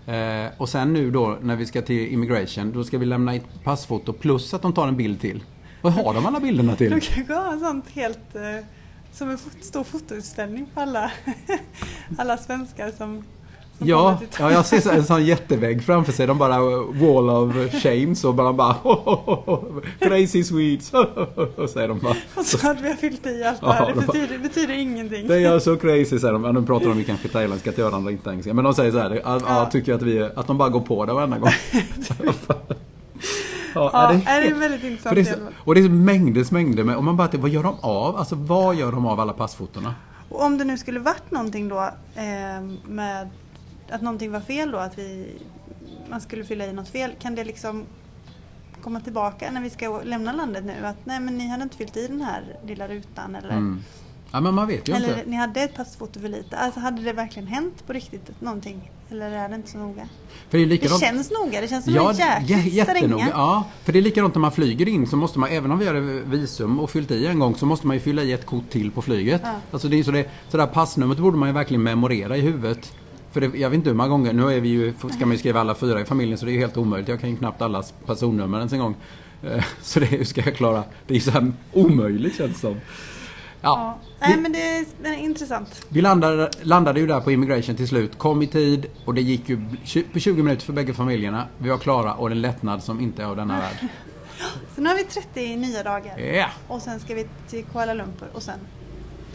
Eh, 0.05 0.47
och 0.57 0.69
sen 0.69 0.93
nu 0.93 1.11
då 1.11 1.37
när 1.41 1.55
vi 1.55 1.65
ska 1.65 1.81
till 1.81 2.13
immigration, 2.13 2.71
då 2.71 2.83
ska 2.83 2.97
vi 2.97 3.05
lämna 3.05 3.35
ett 3.35 3.63
passfoto 3.63 4.13
plus 4.13 4.53
att 4.53 4.61
de 4.61 4.73
tar 4.73 4.87
en 4.87 4.97
bild 4.97 5.21
till. 5.21 5.43
Vad 5.81 5.93
har 5.93 6.13
de 6.13 6.25
alla 6.25 6.39
bilderna 6.39 6.75
till? 6.75 6.91
De 6.91 7.01
kanske 7.01 7.33
har 7.33 7.53
en 7.53 7.59
sånt 7.59 7.89
helt 7.89 8.35
eh, 8.35 8.65
som 9.11 9.29
en 9.29 9.37
fot, 9.37 9.63
stor 9.63 9.83
fotoutställning 9.83 10.65
på 10.73 10.81
alla, 10.81 11.11
alla 12.17 12.37
svenskar 12.37 12.91
som, 12.91 12.97
som 12.97 13.23
Ja, 13.77 14.17
ja, 14.39 14.51
jag 14.51 14.65
ser 14.65 14.79
så- 14.79 14.89
en 14.89 15.03
sån 15.05 15.25
jättevägg 15.25 15.83
framför 15.83 16.11
sig. 16.11 16.27
De 16.27 16.37
bara 16.37 16.59
wall 16.91 17.29
of 17.29 17.71
shames 17.83 18.23
och 18.23 18.33
bara, 18.35 18.53
bara 18.53 18.75
crazy 19.99 20.43
Swedes 20.43 20.87
säger 21.73 21.87
de 21.87 21.99
bara. 21.99 22.15
Och 22.35 22.45
så 22.45 22.69
att 22.69 22.81
vi 22.81 22.87
har 22.89 22.95
fyllt 22.95 23.25
i 23.25 23.43
allt 23.43 23.61
det 23.61 23.67
Ja, 23.67 23.71
här. 23.71 23.87
Det 23.87 23.93
bara- 23.93 24.05
betyder, 24.05 24.37
betyder 24.37 24.73
ingenting. 24.73 25.27
Det 25.27 25.43
är 25.43 25.59
så 25.59 25.75
crazy 25.77 26.19
säger 26.19 26.33
de. 26.33 26.43
Ja, 26.43 26.51
nu 26.51 26.61
pratar 26.65 26.87
de 26.89 27.03
kanske 27.03 27.27
thailändska 27.27 27.71
till 27.71 27.83
varandra, 27.83 28.11
inte 28.11 28.29
engelska. 28.29 28.53
Men 28.53 28.63
de 28.63 28.73
säger 28.73 28.91
så 28.91 28.99
här, 28.99 29.21
ja, 29.25 29.39
ja. 29.47 29.69
tycker 29.71 29.93
att, 29.93 30.01
vi, 30.01 30.29
att 30.35 30.47
de 30.47 30.57
bara 30.57 30.69
går 30.69 30.81
på 30.81 31.05
det 31.05 31.13
varenda 31.13 31.37
gång. 31.37 31.49
ja, 33.73 33.89
Ja, 33.93 34.09
är 34.11 34.13
det 34.13 34.29
är 34.29 34.41
helt- 34.41 34.57
väldigt 34.61 34.83
intressant. 34.83 35.15
det 35.15 35.21
är 35.21 35.25
så, 35.25 35.39
och 35.63 35.75
det 35.75 35.81
är 35.81 35.85
så 35.85 35.89
mängders 35.91 36.51
mängder 36.51 36.83
med, 36.83 36.95
och 36.97 37.03
man 37.03 37.17
bara, 37.17 37.29
vad 37.33 37.49
gör 37.49 37.63
de 37.63 37.75
av? 37.81 38.15
Alltså 38.17 38.35
vad 38.35 38.75
gör 38.75 38.91
de 38.91 39.05
av 39.05 39.19
alla 39.19 39.33
passfotona? 39.33 39.95
Och 40.29 40.41
om 40.45 40.57
det 40.57 40.63
nu 40.63 40.77
skulle 40.77 40.99
varit 40.99 41.31
någonting 41.31 41.69
då 41.69 41.79
eh, 42.15 42.61
med 42.87 43.29
att 43.91 44.01
någonting 44.01 44.31
var 44.31 44.39
fel 44.39 44.71
då, 44.71 44.77
att 44.77 44.97
vi, 44.99 45.27
man 46.09 46.21
skulle 46.21 46.43
fylla 46.43 46.65
i 46.65 46.73
något 46.73 46.89
fel, 46.89 47.11
kan 47.21 47.35
det 47.35 47.43
liksom 47.43 47.83
komma 48.81 48.99
tillbaka 48.99 49.51
när 49.51 49.61
vi 49.61 49.69
ska 49.69 50.01
lämna 50.03 50.31
landet 50.33 50.63
nu? 50.65 50.85
Att 50.85 51.05
nej 51.05 51.19
men 51.19 51.37
ni 51.37 51.47
hade 51.47 51.63
inte 51.63 51.77
fyllt 51.77 51.97
i 51.97 52.07
den 52.07 52.21
här 52.21 52.43
lilla 52.67 52.87
rutan 52.87 53.35
eller, 53.35 53.49
Mm. 53.49 53.83
Ja, 54.31 54.41
men 54.41 54.53
man 54.53 54.67
vet 54.67 54.89
ju 54.89 54.93
eller 54.93 55.09
inte. 55.17 55.29
ni 55.29 55.35
hade 55.35 55.61
ett 55.61 55.75
passfoto 55.75 56.19
för 56.19 56.29
lite. 56.29 56.57
Alltså 56.57 56.79
hade 56.79 57.01
det 57.01 57.13
verkligen 57.13 57.47
hänt 57.47 57.87
på 57.87 57.93
riktigt 57.93 58.41
någonting? 58.41 58.91
Eller 59.11 59.31
är 59.31 59.49
det 59.49 59.55
inte 59.55 59.69
så 59.71 59.77
noga? 59.77 60.07
För 60.49 60.57
det 60.57 60.63
är 60.63 60.65
Det 60.67 60.71
likadant. 60.73 61.01
känns 61.01 61.31
noga, 61.31 61.61
det 61.61 61.67
känns 61.67 61.85
som 61.85 61.93
Ja, 61.93 62.13
en 62.39 62.45
jättenoga. 62.69 63.27
Ja, 63.31 63.63
för 63.83 63.93
det 63.93 63.99
är 63.99 64.01
likadant 64.01 64.35
när 64.35 64.39
man 64.41 64.51
flyger 64.51 64.87
in 64.87 65.07
så 65.07 65.17
måste 65.17 65.39
man, 65.39 65.49
även 65.49 65.71
om 65.71 65.79
vi 65.79 65.87
har 65.87 65.93
visum 66.29 66.79
och 66.79 66.89
fyllt 66.89 67.11
i 67.11 67.27
en 67.27 67.39
gång, 67.39 67.55
så 67.55 67.65
måste 67.65 67.87
man 67.87 67.95
ju 67.95 67.99
fylla 67.99 68.23
i 68.23 68.31
ett 68.33 68.45
kort 68.45 68.69
till 68.69 68.91
på 68.91 69.01
flyget. 69.01 69.41
Ja. 69.43 69.53
Alltså 69.71 69.87
det 69.87 69.99
är 69.99 70.03
så 70.03 70.11
det, 70.11 70.29
så 70.49 70.57
det 70.57 70.63
här 70.63 70.71
passnumret 70.71 71.17
borde 71.19 71.37
man 71.37 71.49
ju 71.49 71.53
verkligen 71.53 71.83
memorera 71.83 72.37
i 72.37 72.41
huvudet. 72.41 72.93
För 73.35 73.41
det, 73.41 73.57
jag 73.57 73.69
vet 73.69 73.77
inte 73.77 73.89
hur 73.89 73.95
många 73.97 74.09
gånger, 74.09 74.33
nu 74.33 74.53
är 74.53 74.59
vi 74.59 74.69
ju, 74.69 74.93
ska 74.93 75.19
man 75.19 75.31
ju 75.31 75.37
skriva 75.37 75.59
alla 75.59 75.75
fyra 75.75 76.01
i 76.01 76.05
familjen 76.05 76.37
så 76.37 76.45
det 76.45 76.51
är 76.51 76.57
helt 76.57 76.77
omöjligt. 76.77 77.09
Jag 77.09 77.19
kan 77.19 77.29
ju 77.29 77.37
knappt 77.37 77.61
allas 77.61 77.93
personnummer 78.05 78.57
ens 78.57 78.73
en 78.73 78.79
gång. 78.79 78.95
Eh, 79.43 79.63
Så 79.81 79.99
det, 79.99 80.05
hur 80.05 80.23
ska 80.23 80.41
jag 80.41 80.55
klara? 80.55 80.83
Det 81.07 81.13
är 81.13 81.15
ju 81.15 81.21
så 81.21 81.31
här 81.31 81.51
omöjligt 81.73 82.37
känns 82.37 82.53
det 82.53 82.59
som. 82.59 82.71
Ja, 82.71 82.79
Ja. 83.61 83.99
Nej 84.19 84.37
men 84.37 84.51
det 84.51 84.77
är, 84.77 84.85
det 85.03 85.07
är 85.09 85.17
intressant. 85.17 85.85
vi 85.89 86.01
landade, 86.01 86.51
landade 86.61 86.99
ju 86.99 87.07
där 87.07 87.21
på 87.21 87.31
immigration 87.31 87.75
till 87.75 87.87
slut, 87.87 88.17
kom 88.17 88.41
i 88.41 88.47
tid 88.47 88.85
och 89.05 89.13
det 89.13 89.21
gick 89.21 89.49
ju 89.49 89.59
på 90.13 90.19
20 90.19 90.43
minuter 90.43 90.65
för 90.65 90.73
bägge 90.73 90.93
familjerna. 90.93 91.47
Vi 91.57 91.69
var 91.69 91.77
klara 91.77 92.13
och 92.13 92.31
en 92.31 92.41
lättnad 92.41 92.83
som 92.83 92.99
inte 92.99 93.23
är 93.23 93.27
av 93.27 93.35
denna 93.35 93.59
värld. 93.59 93.77
Så 94.75 94.81
nu 94.81 94.89
har 94.89 94.95
vi 94.95 95.03
30 95.03 95.55
nya 95.55 95.83
dagar. 95.83 96.19
Ja! 96.19 96.47
Och 96.67 96.81
sen 96.81 96.99
ska 96.99 97.13
vi 97.13 97.27
till 97.47 97.65
Kuala 97.65 97.93
Lumpur 97.93 98.27
och 98.33 98.43
sen 98.43 98.59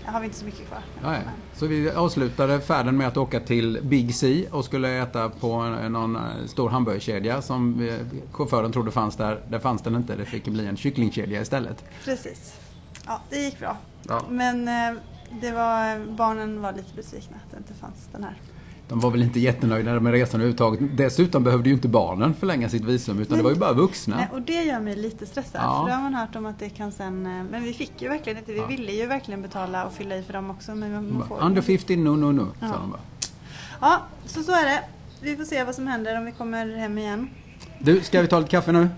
har 0.05 0.21
vi 0.21 0.27
inte 0.27 0.39
så 0.39 0.45
mycket 0.45 0.69
kvar. 0.69 0.79
Ja. 1.03 1.17
Så 1.55 1.67
vi 1.67 1.91
avslutade 1.91 2.61
färden 2.61 2.97
med 2.97 3.09
att 3.09 3.17
åka 3.17 3.41
till 3.41 3.79
Big 3.83 4.15
C 4.15 4.47
och 4.51 4.65
skulle 4.65 5.03
äta 5.03 5.29
på 5.29 5.63
någon 5.65 6.17
eh, 6.17 6.23
stor 6.47 6.69
hamburgerkedja 6.71 7.43
som 7.43 7.89
eh, 7.89 7.95
chauffören 8.33 8.73
trodde 8.73 8.91
fanns 8.91 9.17
där. 9.17 9.41
Det 9.49 9.61
fanns 9.61 9.83
den 9.83 9.95
inte, 9.95 10.17
det 10.17 10.25
fick 10.25 10.45
bli 10.45 10.67
en 10.67 10.77
kycklingkedja 10.77 11.41
istället. 11.41 11.85
Precis. 12.05 12.55
Ja, 13.07 13.21
det 13.31 13.37
gick 13.37 13.59
bra. 13.59 13.77
Ja. 14.09 14.23
Men 14.29 14.69
eh, 14.69 15.01
det 15.41 15.51
var, 15.51 16.07
barnen 16.17 16.63
var 16.63 16.73
lite 16.73 16.95
besvikna 16.97 17.37
att 17.37 17.51
det 17.51 17.57
inte 17.57 17.75
fanns 17.75 18.09
den 18.13 18.25
här. 18.25 18.35
De 18.91 19.01
var 19.01 19.11
väl 19.11 19.23
inte 19.23 19.41
jättenöjda 19.41 20.01
med 20.01 20.13
resan 20.13 20.41
överhuvudtaget. 20.41 20.81
Dessutom 20.97 21.45
behövde 21.45 21.69
ju 21.69 21.75
inte 21.75 21.89
barnen 21.89 22.35
förlänga 22.35 22.69
sitt 22.69 22.85
visum 22.85 23.19
utan 23.21 23.37
det 23.39 23.43
var 23.45 23.51
ju 23.51 23.57
bara 23.57 23.73
vuxna. 23.73 24.17
Nej, 24.17 24.29
och 24.33 24.43
det 24.43 24.63
gör 24.63 24.81
mig 24.81 24.97
lite 24.97 25.27
stressad. 25.27 25.61
Ja. 25.65 25.83
För 25.83 25.89
då 25.91 25.95
har 25.97 26.03
man 26.03 26.15
hört 26.15 26.37
om 26.37 26.47
att 26.47 26.59
det 26.59 26.69
kan 26.69 26.93
sen... 26.93 27.27
eh, 27.27 27.45
Men 27.51 27.63
vi 27.63 27.73
fick 27.73 28.03
ju 28.03 28.09
verkligen 28.09 28.39
inte. 28.39 28.53
Vi 28.53 28.59
Ja. 28.59 28.67
ville 28.67 28.93
ju 28.93 29.07
verkligen 29.07 29.43
betala 29.43 29.85
och 29.87 29.93
fylla 29.93 30.17
i 30.17 30.23
för 30.23 30.33
dem 30.33 30.51
också. 30.51 30.75
Men 30.75 31.13
man 31.19 31.29
får 31.29 31.41
Under 31.41 31.63
50, 31.63 31.97
no, 31.97 32.09
no, 32.17 32.33
no, 32.33 32.47
Ja. 32.61 32.69
sa 32.69 32.75
de 32.79 32.91
bara. 32.91 33.01
Ja, 33.81 34.01
så 34.27 34.43
så 34.43 34.53
är 34.53 34.65
det. 34.65 34.81
Vi 35.21 35.37
får 35.37 35.45
se 35.45 35.65
vad 35.65 35.75
som 35.75 35.87
händer 35.87 36.19
om 36.19 36.25
vi 36.25 36.33
kommer 36.33 36.77
hem 36.77 36.99
igen. 36.99 37.31
Du, 37.79 38.01
ska 38.01 38.23
vi 38.23 38.29
ta 38.29 38.39
lite 38.39 38.51
kaffe 38.51 38.73
nu? 38.73 38.89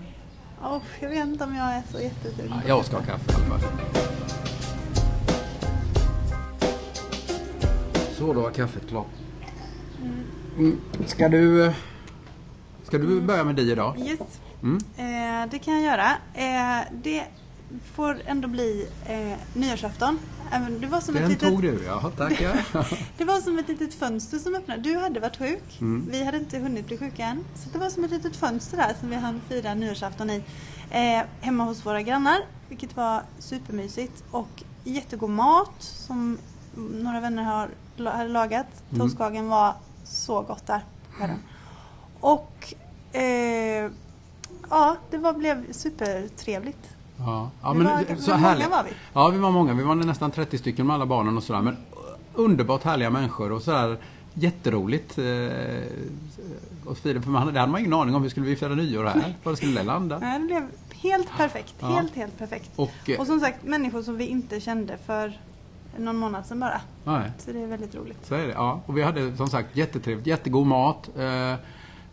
Oh, 0.63 0.81
jag 0.99 1.09
vet 1.09 1.27
inte 1.27 1.43
om 1.43 1.55
jag 1.55 1.73
är 1.75 1.81
så 1.91 1.99
jättesugen. 1.99 2.53
Ja, 2.55 2.61
jag 2.67 2.85
ska 2.85 2.95
ha 2.95 3.03
kaffe 3.03 3.31
i 3.31 3.35
alla 3.35 3.59
fall. 3.59 3.69
Så, 8.17 8.33
då 8.33 8.41
var 8.41 8.51
kaffet 8.51 8.83
klart. 8.89 9.07
Mm. 10.57 10.77
Ska 11.05 11.29
du... 11.29 11.73
Ska 12.83 12.97
du 12.97 13.21
börja 13.21 13.43
med 13.43 13.55
dig 13.55 13.71
idag? 13.71 13.99
Yes, 13.99 14.19
Mm. 14.63 14.77
eh, 14.97 15.49
det 15.51 15.59
kan 15.59 15.73
jag 15.73 15.83
göra. 15.83 16.11
Eh, 16.33 16.85
det 17.03 17.23
får 17.95 18.21
ändå 18.25 18.47
bli 18.47 18.87
eh, 19.05 19.37
nyårsafton. 19.53 20.19
Det 20.79 20.87
var, 20.87 21.01
som 21.01 21.15
ett 21.15 21.21
Den 21.21 21.29
litet, 21.31 21.49
tog 21.49 21.61
du, 21.61 21.83
ja. 21.85 22.11
Tackar. 22.17 22.65
det 23.17 23.23
var 23.23 23.39
som 23.39 23.59
ett 23.59 23.67
litet 23.67 23.93
fönster 23.93 24.37
som 24.39 24.55
öppnade. 24.55 24.81
Du 24.81 24.97
hade 24.97 25.19
varit 25.19 25.37
sjuk. 25.37 25.77
Mm. 25.81 26.07
Vi 26.11 26.23
hade 26.25 26.37
inte 26.37 26.57
hunnit 26.59 26.87
bli 26.87 26.97
sjuka 26.97 27.23
än. 27.25 27.43
Så 27.55 27.69
det 27.73 27.79
var 27.79 27.89
som 27.89 28.03
ett 28.03 28.11
litet 28.11 28.35
fönster 28.35 28.77
där 28.77 28.93
som 28.99 29.09
vi 29.09 29.15
hann 29.15 29.41
fira 29.49 29.73
nyårsafton 29.73 30.29
i. 30.29 30.43
Eh, 30.91 31.21
hemma 31.41 31.63
hos 31.63 31.85
våra 31.85 32.01
grannar, 32.01 32.37
vilket 32.69 32.95
var 32.97 33.21
supermysigt. 33.39 34.23
Och 34.31 34.63
jättegod 34.83 35.29
mat 35.29 35.73
som 35.79 36.37
några 36.75 37.19
vänner 37.19 37.43
har, 37.43 37.69
hade 38.11 38.29
lagat. 38.29 38.67
Mm. 38.89 38.99
Toastkagen 38.99 39.47
var 39.47 39.73
så 40.13 40.41
gott 40.41 40.67
där 40.67 40.79
på 41.11 41.17
kvällen. 41.17 41.39
Och 42.19 42.73
eh, 43.11 43.91
ja, 44.69 44.95
det 45.11 45.17
var, 45.17 45.33
blev 45.33 45.71
supertrevligt. 45.71 46.89
Ja, 47.17 47.49
ja 47.61 47.73
men 47.73 47.85
var- 47.85 48.15
så 48.19 48.31
hur 48.31 48.37
härligt. 48.39 48.63
många 48.69 48.75
var 48.77 48.83
vi? 48.83 48.95
Ja, 49.13 49.29
vi 49.29 49.37
var 49.37 49.51
många. 49.51 49.73
Vi 49.73 49.83
var 49.83 49.95
nästan 49.95 50.31
30 50.31 50.57
stycken 50.57 50.87
med 50.87 50.93
alla 50.93 51.05
barnen 51.05 51.37
och 51.37 51.43
sådär. 51.43 51.61
Men 51.61 51.77
underbart 52.33 52.83
härliga 52.83 53.09
människor 53.09 53.51
och 53.51 53.61
sådär 53.61 53.97
jätteroligt. 54.33 55.17
Eh, 55.17 55.25
och 56.85 56.97
fira, 56.97 57.21
för 57.21 57.29
man 57.29 57.53
det 57.53 57.59
hade 57.59 57.71
man 57.71 57.81
ingen 57.81 57.93
aning 57.93 58.15
om 58.15 58.21
hur 58.21 58.29
skulle 58.29 58.45
vi 58.45 58.55
fira 58.55 58.75
nyår 58.75 59.03
här. 59.05 59.35
Var 59.43 59.55
skulle 59.55 59.79
det 59.79 59.83
landa? 59.83 60.19
Nej, 60.19 60.39
det 60.39 60.45
blev 60.45 60.67
helt 60.93 61.29
perfekt. 61.37 61.73
Ja. 61.79 61.87
Helt, 61.87 62.15
helt 62.15 62.37
perfekt. 62.37 62.69
Och, 62.75 62.91
eh, 63.09 63.19
Och 63.19 63.27
som 63.27 63.39
sagt, 63.39 63.63
människor 63.63 64.01
som 64.01 64.17
vi 64.17 64.25
inte 64.27 64.59
kände 64.59 64.97
för 65.05 65.39
någon 65.97 66.17
månad 66.17 66.45
sedan 66.45 66.59
bara. 66.59 66.81
nej, 67.03 67.31
Så 67.37 67.51
det 67.51 67.59
är 67.59 67.67
väldigt 67.67 67.95
roligt. 67.95 68.25
så 68.25 68.35
är 68.35 68.47
det. 68.47 68.53
Ja. 68.53 68.81
Och 68.85 68.97
vi 68.97 69.01
hade 69.03 69.37
som 69.37 69.47
sagt 69.47 69.75
jättetrevligt, 69.77 70.27
jättegod 70.27 70.67
mat. 70.67 71.09
Eh, 71.17 71.53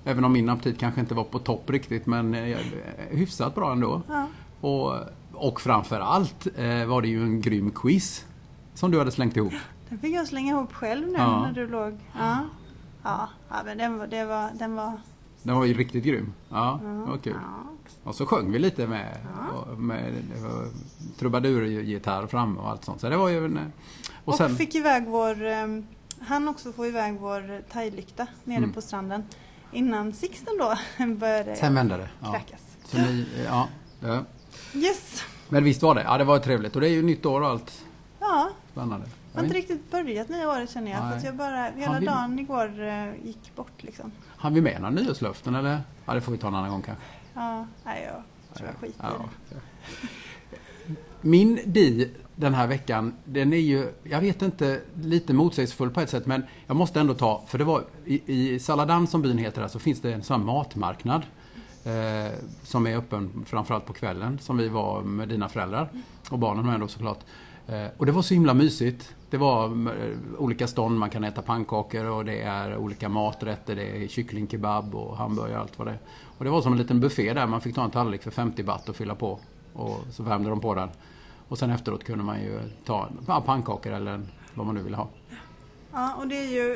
även 0.04 0.24
om 0.24 0.32
min 0.32 0.48
aptit 0.48 0.78
kanske 0.78 1.00
inte 1.00 1.14
var 1.14 1.24
på 1.24 1.38
topp 1.38 1.70
riktigt 1.70 2.06
men 2.06 2.34
eh, 2.34 2.58
hyfsat 3.10 3.54
bra 3.54 3.72
ändå. 3.72 4.02
Ja. 4.08 4.26
Och, 4.60 4.94
och 5.32 5.60
framför 5.60 6.00
allt 6.00 6.46
eh, 6.56 6.84
var 6.84 7.02
det 7.02 7.08
ju 7.08 7.22
en 7.22 7.40
grym 7.40 7.70
quiz 7.70 8.24
som 8.74 8.90
du 8.90 8.98
hade 8.98 9.10
slängt 9.10 9.36
ihop. 9.36 9.52
Den 9.88 9.98
fick 9.98 10.14
jag 10.16 10.26
slänga 10.26 10.52
ihop 10.52 10.72
själv 10.72 11.06
nu 11.06 11.14
Ja. 11.18 11.40
när 11.42 11.52
du 11.52 11.66
låg. 11.68 11.98
Ja, 12.18 12.38
ja, 13.02 13.28
ja 13.48 13.56
men 13.64 13.78
den 13.78 13.98
var, 13.98 14.06
den 14.58 14.74
var... 14.74 14.92
Den 15.42 15.56
var 15.56 15.64
ju 15.64 15.74
riktigt 15.74 16.04
grym. 16.04 16.32
Ja, 16.48 16.80
Ja, 16.84 16.88
det 16.88 17.10
var 17.10 17.18
kul. 17.18 17.34
Ja. 18.04 18.08
Och 18.10 18.14
så 18.14 18.26
sjöng 18.26 18.52
vi 18.52 18.58
lite 18.58 18.86
med, 18.86 19.16
Ja. 19.52 19.58
och 19.60 19.78
med 19.78 20.08
eh, 20.36 20.68
trubadurgitarr 21.18 22.26
framme 22.26 22.60
och 22.60 22.70
allt 22.70 22.84
sånt. 22.84 23.00
Så 23.00 23.08
det 23.08 23.16
var 23.16 23.28
ju 23.28 23.44
en... 23.44 23.56
eh, 23.56 23.62
Och 24.24 24.28
Och, 24.28 24.34
sen... 24.34 24.56
fick 24.56 24.74
iväg 24.74 25.06
vår... 25.06 25.42
ehm, 25.44 25.86
Han 26.20 26.48
också 26.48 26.72
få 26.72 26.86
iväg 26.86 27.14
vår 27.20 27.62
thailykta 27.72 28.26
nere 28.44 28.58
Mm. 28.58 28.72
på 28.72 28.80
stranden. 28.80 29.24
Innan 29.72 30.12
Sixten 30.12 30.54
då 30.58 30.74
började 31.14 31.56
Sen 31.56 31.74
vände 31.74 31.96
det. 31.96 32.08
Ja. 32.20 32.32
kräkas. 32.32 32.60
Så 32.84 32.96
ni, 32.98 33.26
ja, 33.46 33.68
ja. 34.00 34.24
Yes! 34.74 35.22
Men 35.48 35.64
visst 35.64 35.82
var 35.82 35.94
det. 35.94 36.02
Ja, 36.02 36.18
det 36.18 36.24
var 36.24 36.38
trevligt. 36.38 36.74
Och 36.74 36.80
det 36.80 36.88
är 36.88 36.92
ju 36.92 37.02
nytt 37.02 37.26
år 37.26 37.40
och 37.40 37.48
allt 37.48 37.84
Ja, 38.20 38.50
spännande. 38.72 39.06
jag 39.32 39.38
har 39.40 39.44
inte 39.44 39.56
riktigt 39.56 39.90
börjat 39.90 40.28
nya 40.28 40.48
året 40.50 40.70
känner 40.70 40.90
jag. 40.90 41.00
För 41.10 41.16
att 41.16 41.24
jag 41.24 41.36
bara, 41.36 41.70
hela 41.76 42.00
vi- 42.00 42.06
dagen 42.06 42.38
igår 42.38 42.82
eh, 42.82 43.26
gick 43.26 43.56
bort 43.56 43.72
liksom. 43.82 44.12
Har 44.36 44.50
vi 44.50 44.60
med 44.60 44.80
några 44.80 44.90
nyårslöften 44.94 45.54
eller? 45.54 45.80
Ja, 46.06 46.14
det 46.14 46.20
får 46.20 46.32
vi 46.32 46.38
ta 46.38 46.48
en 46.48 46.54
annan 46.54 46.70
gång 46.70 46.82
kanske. 46.82 47.04
Ja, 47.34 47.66
nej 47.84 48.10
jag 48.12 48.56
tror 48.56 48.68
jag 48.68 48.76
skiter 48.76 49.04
Ja. 49.50 49.56
Min 51.20 51.60
di 51.64 52.10
den 52.36 52.54
här 52.54 52.66
veckan, 52.66 53.14
den 53.24 53.52
är 53.52 53.56
ju, 53.56 53.92
jag 54.02 54.20
vet 54.20 54.42
inte, 54.42 54.80
lite 55.02 55.32
motsägelsefull 55.32 55.90
på 55.90 56.00
ett 56.00 56.10
sätt 56.10 56.26
men 56.26 56.42
jag 56.66 56.76
måste 56.76 57.00
ändå 57.00 57.14
ta, 57.14 57.44
för 57.46 57.58
det 57.58 57.64
var 57.64 57.84
i, 58.04 58.22
i 58.26 58.58
Saladan 58.58 59.06
som 59.06 59.22
byn 59.22 59.38
heter 59.38 59.60
här 59.60 59.68
så 59.68 59.78
finns 59.78 60.00
det 60.00 60.12
en 60.12 60.22
sån 60.22 60.44
matmarknad 60.44 61.22
eh, 61.84 62.32
som 62.62 62.86
är 62.86 62.96
öppen 62.96 63.44
framförallt 63.46 63.86
på 63.86 63.92
kvällen 63.92 64.38
som 64.38 64.56
vi 64.56 64.68
var 64.68 65.02
med 65.02 65.28
dina 65.28 65.48
föräldrar 65.48 65.88
och 66.30 66.38
barnen 66.38 66.66
med 66.66 66.80
då 66.80 66.88
såklart. 66.88 67.18
Eh, 67.18 67.24
och 67.96 68.06
det 68.06 68.12
var 68.12 68.22
så 68.22 68.34
himla 68.34 68.54
mysigt. 68.54 69.14
Det 69.30 69.36
var 69.36 69.64
eh, 69.66 70.16
olika 70.38 70.66
stånd, 70.66 70.98
man 70.98 71.10
kan 71.10 71.24
äta 71.24 71.42
pannkakor 71.42 72.04
och 72.04 72.24
det 72.24 72.40
är 72.42 72.76
olika 72.76 73.08
maträtter, 73.08 73.76
det 73.76 74.04
är 74.04 74.08
kycklingkebab 74.08 74.94
och 74.94 75.16
hamburgare 75.16 75.54
och 75.56 75.60
allt 75.60 75.78
vad 75.78 75.86
det 75.88 75.90
är. 75.92 75.98
Och 76.38 76.44
det 76.44 76.50
var 76.50 76.62
som 76.62 76.72
en 76.72 76.78
liten 76.78 77.00
buffé 77.00 77.32
där, 77.32 77.46
man 77.46 77.60
fick 77.60 77.74
ta 77.74 77.84
en 77.84 77.90
tallrik 77.90 78.22
för 78.22 78.30
50 78.30 78.62
baht 78.62 78.88
och 78.88 78.96
fylla 78.96 79.14
på. 79.14 79.38
Och 79.72 79.96
så 80.10 80.22
värmde 80.22 80.50
de 80.50 80.60
på 80.60 80.74
den. 80.74 80.88
Och 81.48 81.58
sen 81.58 81.70
efteråt 81.70 82.04
kunde 82.04 82.24
man 82.24 82.40
ju 82.42 82.60
ta 82.84 83.08
pannkakor 83.46 83.92
eller 83.92 84.20
vad 84.54 84.66
man 84.66 84.74
nu 84.74 84.82
ville 84.82 84.96
ha. 84.96 85.08
Ja, 85.92 86.14
och 86.14 86.26
det 86.28 86.36
är 86.36 86.48
ju 86.52 86.72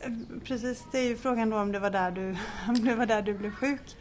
eh, 0.00 0.12
precis, 0.44 0.84
det 0.92 0.98
är 0.98 1.08
ju 1.08 1.16
frågan 1.16 1.50
då 1.50 1.58
om 1.58 1.72
det 1.72 1.78
var 1.78 1.90
där 1.90 2.10
du, 2.10 2.36
om 2.68 2.84
det 2.84 2.94
var 2.94 3.06
där 3.06 3.22
du 3.22 3.34
blev 3.34 3.50
sjuk. 3.50 3.96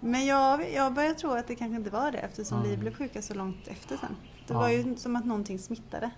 Men 0.00 0.26
jag, 0.26 0.72
jag 0.74 0.92
börjar 0.94 1.14
tro 1.14 1.30
att 1.30 1.48
det 1.48 1.54
kanske 1.54 1.76
inte 1.76 1.90
var 1.90 2.12
det 2.12 2.18
eftersom 2.18 2.58
Ja. 2.64 2.70
vi 2.70 2.76
blev 2.76 2.94
sjuka 2.94 3.22
så 3.22 3.34
långt 3.34 3.68
efter 3.68 3.96
sen. 3.96 4.16
Det 4.46 4.54
Ja. 4.54 4.58
var 4.60 4.68
ju 4.68 4.96
som 4.96 5.16
att 5.16 5.24
någonting 5.24 5.58
smittade. 5.58 6.10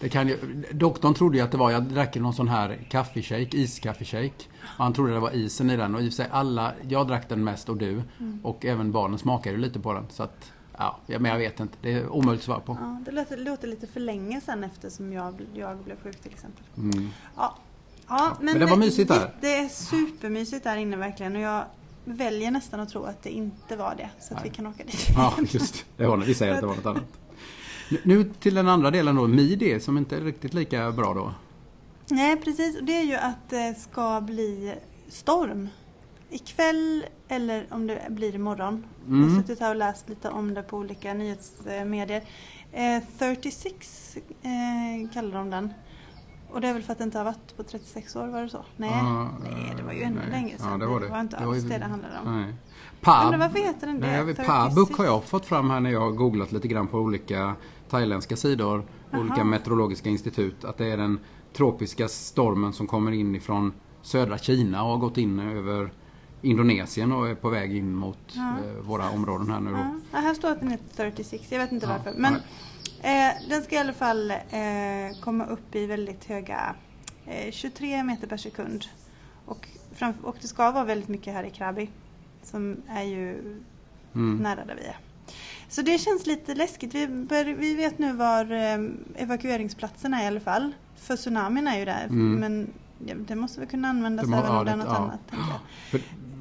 Det 0.00 0.08
kan 0.08 0.28
ju, 0.28 0.64
doktorn 0.72 1.14
trodde 1.14 1.36
ju 1.36 1.44
att 1.44 1.50
det 1.50 1.56
var, 1.58 1.70
jag 1.70 1.82
drack 1.82 2.16
någon 2.16 2.34
sån 2.34 2.48
här 2.48 2.78
kaffeshake, 2.90 3.56
iskaffeshake. 3.56 4.32
Och 4.62 4.84
han 4.84 4.92
trodde 4.92 5.12
det 5.12 5.20
var 5.20 5.30
isen 5.36 5.70
i 5.70 5.76
den 5.76 5.94
och 5.94 6.00
i 6.02 6.08
och 6.08 6.12
för 6.12 6.16
sig 6.16 6.28
alla, 6.30 6.72
jag 6.88 7.08
drack 7.08 7.28
den 7.28 7.44
mest 7.44 7.68
och 7.68 7.76
du. 7.76 8.02
Och 8.42 8.64
även 8.64 8.92
barnen 8.92 9.18
smakade 9.18 9.56
ju 9.56 9.62
lite 9.62 9.80
på 9.80 9.92
den. 9.92 10.04
Så 10.10 10.22
att, 10.22 10.52
ja, 10.78 10.98
men 11.06 11.24
jag 11.24 11.38
vet 11.38 11.60
inte. 11.60 11.74
Det 11.82 11.92
är 11.92 12.08
omöjligt 12.08 12.40
att 12.40 12.44
svara 12.44 12.60
på. 12.60 12.76
Ja, 12.80 13.00
det 13.04 13.10
låter, 13.10 13.36
låter 13.36 13.68
lite 13.68 13.86
för 13.86 14.00
länge 14.00 14.40
sen 14.40 14.64
eftersom 14.64 15.12
jag, 15.12 15.34
jag 15.54 15.76
blev 15.78 16.02
sjuk 16.02 16.20
till 16.20 16.32
exempel. 16.32 16.64
Mm. 16.76 17.08
Ja, 17.36 17.54
ja 18.08 18.32
men 18.40 18.58
det 18.58 18.66
var 18.66 18.76
mysigt 18.76 19.08
där. 19.08 19.30
Det 19.40 19.56
är 19.56 19.68
supermysigt 19.68 20.64
där 20.64 20.76
inne 20.76 20.96
verkligen 20.96 21.36
och 21.36 21.42
jag 21.42 21.64
väljer 22.04 22.50
nästan 22.50 22.80
att 22.80 22.88
tro 22.88 23.04
att 23.04 23.22
det 23.22 23.30
inte 23.30 23.76
var 23.76 23.94
det. 23.96 24.10
Så 24.20 24.34
att 24.34 24.40
Nej. 24.40 24.50
vi 24.50 24.56
kan 24.56 24.66
åka 24.66 24.84
dit. 24.84 25.08
Ja, 25.16 25.34
just 25.48 25.84
det. 25.96 26.06
var, 26.06 26.16
vi 26.16 26.34
säger 26.34 26.54
att 26.54 26.60
det 26.60 26.66
var 26.66 26.76
något 26.76 26.86
annat. 26.86 27.02
Nu- 28.02 28.24
till 28.40 28.54
den 28.54 28.68
andra 28.68 28.90
delen 28.90 29.16
då, 29.16 29.26
Midi 29.28 29.80
som 29.80 29.98
inte 29.98 30.16
är 30.16 30.20
riktigt 30.20 30.54
lika 30.54 30.92
bra 30.92 31.14
då. 31.14 31.32
Nej 32.10 32.36
precis, 32.36 32.76
och 32.78 32.84
det 32.84 32.92
är 33.00 33.04
ju 33.04 33.14
att 33.14 33.48
det 33.50 33.74
ska 33.78 34.20
bli 34.20 34.74
storm. 35.08 35.68
Ikväll 36.30 37.04
eller 37.28 37.66
om 37.70 37.86
det 37.86 38.02
blir 38.10 38.34
imorgon. 38.34 38.84
Jag 39.06 39.14
Mm. 39.16 39.34
har 39.34 39.40
suttit 39.42 39.60
här 39.60 39.70
och 39.70 39.76
läst 39.76 40.08
lite 40.08 40.28
om 40.30 40.54
det 40.54 40.62
på 40.62 40.76
olika 40.78 41.14
nyhetsmedier. 41.14 42.22
Eh, 42.72 43.02
36 43.18 44.16
eh, 44.42 45.10
kallar 45.14 45.38
de 45.38 45.50
den. 45.50 45.72
Och 46.50 46.60
det 46.60 46.68
är 46.68 46.72
väl 46.72 46.82
för 46.82 46.92
att 46.92 46.98
det 46.98 47.04
inte 47.04 47.18
har 47.18 47.24
varit 47.24 47.56
på 47.56 47.62
36 47.62 48.16
år, 48.16 48.26
var 48.26 48.42
det 48.42 48.48
så? 48.48 48.64
Nej, 48.76 48.90
Ja, 48.90 49.28
nej 49.42 49.72
det 49.76 49.82
var 49.82 49.92
ju 49.92 50.02
ännu 50.02 50.16
nej. 50.20 50.30
längre 50.30 50.58
sedan. 50.58 50.68
Ja, 50.72 50.76
det 50.78 50.86
var 50.86 51.00
det. 51.00 51.06
var 51.08 51.20
inte 51.20 51.36
Det 51.36 51.46
var 51.46 51.54
alls 51.54 51.64
ju- 51.64 51.68
det 51.68 51.78
det 51.78 51.84
handlade 51.84 52.14
om. 52.24 52.40
Nej. 52.42 52.54
Pa, 53.00 53.22
Undrar 53.24 53.38
varför 53.38 53.58
heter 53.58 53.86
den 53.86 54.00
det? 54.00 54.06
Nej, 54.06 54.16
jag 54.16 54.24
vet, 54.24 54.36
36? 54.36 54.48
Pabuk 54.74 54.98
har 54.98 55.04
jag 55.04 55.24
fått 55.24 55.46
fram 55.46 55.70
här 55.70 55.80
när 55.80 55.90
jag 55.90 56.00
har 56.00 56.10
googlat 56.10 56.52
lite 56.52 56.68
grann 56.68 56.86
på 56.88 56.98
olika 56.98 57.54
thailändska 57.92 58.36
sidor, 58.36 58.84
olika 59.12 59.34
Jaha. 59.36 59.44
meteorologiska 59.44 60.08
institut, 60.10 60.64
att 60.64 60.78
det 60.78 60.86
är 60.86 60.96
den 60.96 61.18
tropiska 61.52 62.08
stormen 62.08 62.72
som 62.72 62.86
kommer 62.86 63.12
in 63.12 63.34
ifrån 63.34 63.72
södra 64.02 64.38
Kina 64.38 64.82
och 64.84 64.90
har 64.90 64.96
gått 64.98 65.18
in 65.18 65.38
över 65.38 65.92
Indonesien 66.42 67.12
och 67.12 67.28
är 67.28 67.34
på 67.34 67.48
väg 67.48 67.76
in 67.76 67.94
mot 67.94 68.18
Ja. 68.32 68.54
eh, 68.64 68.82
våra 68.82 69.10
områden 69.10 69.50
här 69.50 69.60
nu 69.60 69.70
då. 69.70 69.76
Ja, 69.76 69.94
ja, 70.12 70.18
här 70.18 70.34
står 70.34 70.50
att 70.50 70.60
den 70.60 70.70
heter 70.70 70.86
36, 70.96 71.52
jag 71.52 71.58
vet 71.58 71.72
inte 71.72 71.86
varför. 71.86 72.12
Men 72.16 72.34
eh, 73.00 73.48
den 73.48 73.62
ska 73.62 73.74
i 73.74 73.78
alla 73.78 73.92
fall 73.92 74.30
eh, 74.30 75.20
komma 75.20 75.46
upp 75.46 75.74
i 75.74 75.86
väldigt 75.86 76.24
höga 76.24 76.74
eh, 77.26 77.50
23 77.52 78.02
meter 78.04 78.26
per 78.26 78.36
sekund. 78.36 78.84
Och, 79.46 79.68
fram, 79.94 80.12
och 80.22 80.36
det 80.40 80.48
ska 80.48 80.70
vara 80.70 80.84
väldigt 80.84 81.08
mycket 81.08 81.34
här 81.34 81.44
i 81.44 81.50
Krabi. 81.50 81.90
Som 82.42 82.76
är 82.88 83.02
ju 83.02 83.56
Mm. 84.14 84.36
nära 84.36 84.64
där 84.64 84.74
vi 84.74 84.84
är. 84.86 84.96
Så 85.72 85.82
det 85.82 85.98
känns 85.98 86.26
lite 86.26 86.54
läskigt. 86.54 86.94
Vi, 86.94 87.06
bör, 87.06 87.44
vi 87.44 87.74
vet 87.74 87.98
nu 87.98 88.12
var 88.12 88.52
eh, 88.52 88.78
evakueringsplatserna 89.22 90.20
är 90.20 90.24
i 90.24 90.26
alla 90.26 90.40
fall. 90.40 90.72
För 90.96 91.16
tsunamin 91.16 91.66
är 91.68 91.78
ju 91.78 91.84
där. 91.84 92.04
Mm. 92.04 92.34
Men 92.40 92.70
ja, 93.06 93.14
det 93.26 93.34
måste 93.36 93.60
väl 93.60 93.68
kunna 93.68 93.88
användas 93.88 94.26
må- 94.26 94.36
även 94.36 94.50
ja, 94.52 94.58
om 94.58 94.64
det 94.64 94.70
är 94.72 94.76
något 94.76 94.86
ja. 94.88 94.96
annat. 94.96 95.20
För, 95.90 96.00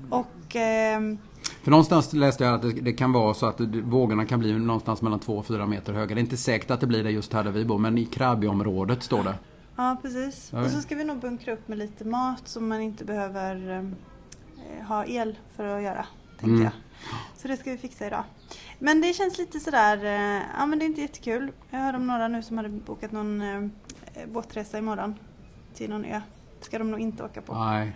Och 0.09 0.55
ehm, 0.55 1.17
för 1.63 1.71
någonstans 1.71 2.13
läste 2.13 2.43
jag 2.43 2.53
att 2.53 2.61
det, 2.61 2.71
det 2.71 2.93
kan 2.93 3.11
vara 3.11 3.33
så 3.33 3.45
att 3.45 3.59
vågorna 3.83 4.25
kan 4.25 4.39
bli 4.39 4.53
någonstans 4.59 5.01
mellan 5.01 5.19
2 5.19 5.37
och 5.37 5.45
4 5.45 5.67
meter 5.67 5.93
höga. 5.93 6.15
Det 6.15 6.19
är 6.19 6.23
inte 6.23 6.37
säkert 6.37 6.71
att 6.71 6.79
det 6.79 6.87
blir 6.87 7.03
det 7.03 7.11
just 7.11 7.33
här 7.33 7.43
där 7.43 7.51
vi 7.51 7.65
bor, 7.65 7.77
men 7.77 7.97
i 7.97 8.05
Krabi-området 8.05 9.03
står 9.03 9.23
det. 9.23 9.35
Ja, 9.75 9.97
precis. 10.01 10.53
Och 10.53 10.69
så 10.71 10.81
ska 10.81 10.95
vi 10.95 11.03
nog 11.03 11.19
bunkra 11.19 11.53
upp 11.53 11.67
med 11.67 11.77
lite 11.77 12.05
mat 12.05 12.47
som 12.47 12.67
man 12.69 12.81
inte 12.81 13.05
behöver 13.05 13.79
eh, 14.79 14.85
ha 14.87 15.05
el 15.05 15.37
för 15.55 15.77
att 15.77 15.83
göra. 15.83 16.05
Tänkte 16.29 16.45
Mm. 16.49 16.63
jag. 16.63 16.71
Så 17.37 17.47
det 17.47 17.57
ska 17.57 17.71
vi 17.71 17.77
fixa 17.77 18.07
idag. 18.07 18.23
Men 18.83 19.01
det 19.01 19.13
känns 19.13 19.37
lite 19.37 19.59
sådär, 19.59 20.05
eh, 20.05 20.41
ja 20.59 20.65
men 20.65 20.79
det 20.79 20.85
är 20.85 20.87
inte 20.87 21.01
jättekul. 21.01 21.51
Jag 21.69 21.79
hörde 21.79 21.97
om 21.97 22.07
några 22.07 22.27
nu 22.27 22.43
som 22.43 22.57
hade 22.57 22.69
bokat 22.69 23.11
någon 23.11 23.41
eh, 23.41 23.61
båtresa 24.33 24.77
imorgon 24.77 25.15
till 25.73 25.89
någon 25.89 26.05
ö. 26.05 26.21
Ska 26.61 26.77
de 26.79 26.91
nog 26.91 26.99
inte 26.99 27.23
åka 27.23 27.41
på. 27.41 27.53
Nej. 27.55 27.91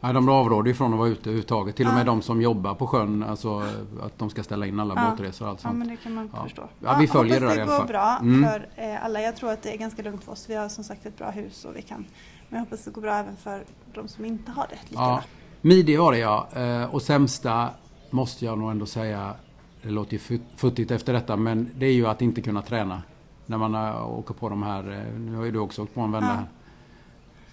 Nej, 0.00 0.14
de 0.14 0.28
avråder 0.28 0.68
ju 0.68 0.74
från 0.74 0.92
att 0.92 0.98
vara 0.98 1.08
ute 1.08 1.20
överhuvudtaget. 1.20 1.76
Till 1.76 1.86
och 1.86 1.92
med 1.92 2.00
Ja. 2.00 2.04
de 2.04 2.22
som 2.22 2.42
jobbar 2.42 2.74
på 2.74 2.86
sjön, 2.86 3.22
alltså 3.22 3.58
att 4.02 4.18
de 4.18 4.30
ska 4.30 4.42
ställa 4.42 4.66
in 4.66 4.80
alla 4.80 4.94
Ja. 4.96 5.10
båtresor 5.10 5.44
och 5.44 5.50
allt 5.50 5.60
Ja 5.62 5.68
sånt. 5.68 5.78
men 5.78 5.88
det 5.88 5.96
kan 5.96 6.14
man 6.14 6.30
Ja. 6.36 6.42
förstå. 6.42 6.62
Ja, 6.80 6.96
vi 7.00 7.06
följer 7.06 7.40
hoppas 7.40 7.40
det 7.40 7.46
där 7.46 7.54
i 7.54 7.56
det 7.56 7.62
alla 7.62 7.72
går 7.72 7.78
fall. 7.78 7.88
bra 7.88 8.18
Mm. 8.22 8.50
för 8.50 8.68
eh, 8.76 9.04
alla. 9.04 9.20
Jag 9.20 9.36
tror 9.36 9.50
att 9.50 9.62
det 9.62 9.74
är 9.74 9.78
ganska 9.78 10.02
lugnt 10.02 10.24
för 10.24 10.32
oss. 10.32 10.46
Vi 10.50 10.54
har 10.54 10.68
som 10.68 10.84
sagt 10.84 11.06
ett 11.06 11.18
bra 11.18 11.30
hus 11.30 11.64
och 11.64 11.76
vi 11.76 11.82
kan. 11.82 12.06
Men 12.48 12.58
jag 12.58 12.60
hoppas 12.60 12.84
det 12.84 12.90
går 12.90 13.02
bra 13.02 13.14
även 13.14 13.36
för 13.36 13.64
de 13.94 14.08
som 14.08 14.24
inte 14.24 14.50
har 14.52 14.66
det 14.70 14.78
lika 14.90 15.02
Ja. 15.02 15.22
Midje 15.60 15.98
var 15.98 16.12
det 16.12 16.18
ja. 16.18 16.48
Eh, 16.56 16.94
Och 16.94 17.02
sämsta 17.02 17.68
måste 18.10 18.44
jag 18.44 18.58
nog 18.58 18.70
ändå 18.70 18.86
säga, 18.86 19.34
det 19.82 19.90
låter 19.90 20.12
ju 20.12 20.18
fut- 20.18 20.42
futtigt 20.56 20.90
efter 20.90 21.12
detta, 21.12 21.36
men 21.36 21.70
det 21.78 21.86
är 21.86 21.92
ju 21.92 22.06
att 22.06 22.22
inte 22.22 22.40
kunna 22.42 22.62
träna. 22.62 23.02
När 23.46 23.58
man 23.58 23.74
eh, 23.74 24.10
åker 24.18 24.34
på 24.34 24.48
de 24.48 24.62
här, 24.62 24.90
eh, 24.92 25.20
nu 25.20 25.36
har 25.36 25.44
ju 25.44 25.50
du 25.50 25.58
också 25.58 25.82
åkt 25.82 25.94
på 25.94 26.00
en 26.00 26.12
vända 26.12 26.28
Ja. 26.28 26.34
här. 26.34 26.46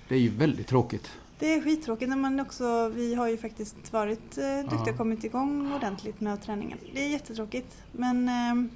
Det 0.07 0.15
är 0.15 0.19
ju 0.19 0.29
väldigt 0.29 0.67
tråkigt. 0.67 1.11
Det 1.39 1.53
är 1.53 1.61
skittråkigt 1.61 2.09
när 2.09 2.17
man 2.17 2.39
också, 2.39 2.89
vi 2.95 3.15
har 3.15 3.27
ju 3.29 3.37
faktiskt 3.37 3.93
varit 3.93 4.37
eh, 4.37 4.59
duktiga 4.61 4.79
Ja. 4.85 4.91
och 4.91 4.97
kommit 4.97 5.23
igång 5.23 5.73
ordentligt 5.73 6.21
med 6.21 6.41
träningen. 6.41 6.77
Det 6.93 7.05
är 7.05 7.09
jättetråkigt 7.09 7.77
men 7.91 8.27
eh, 8.29 8.69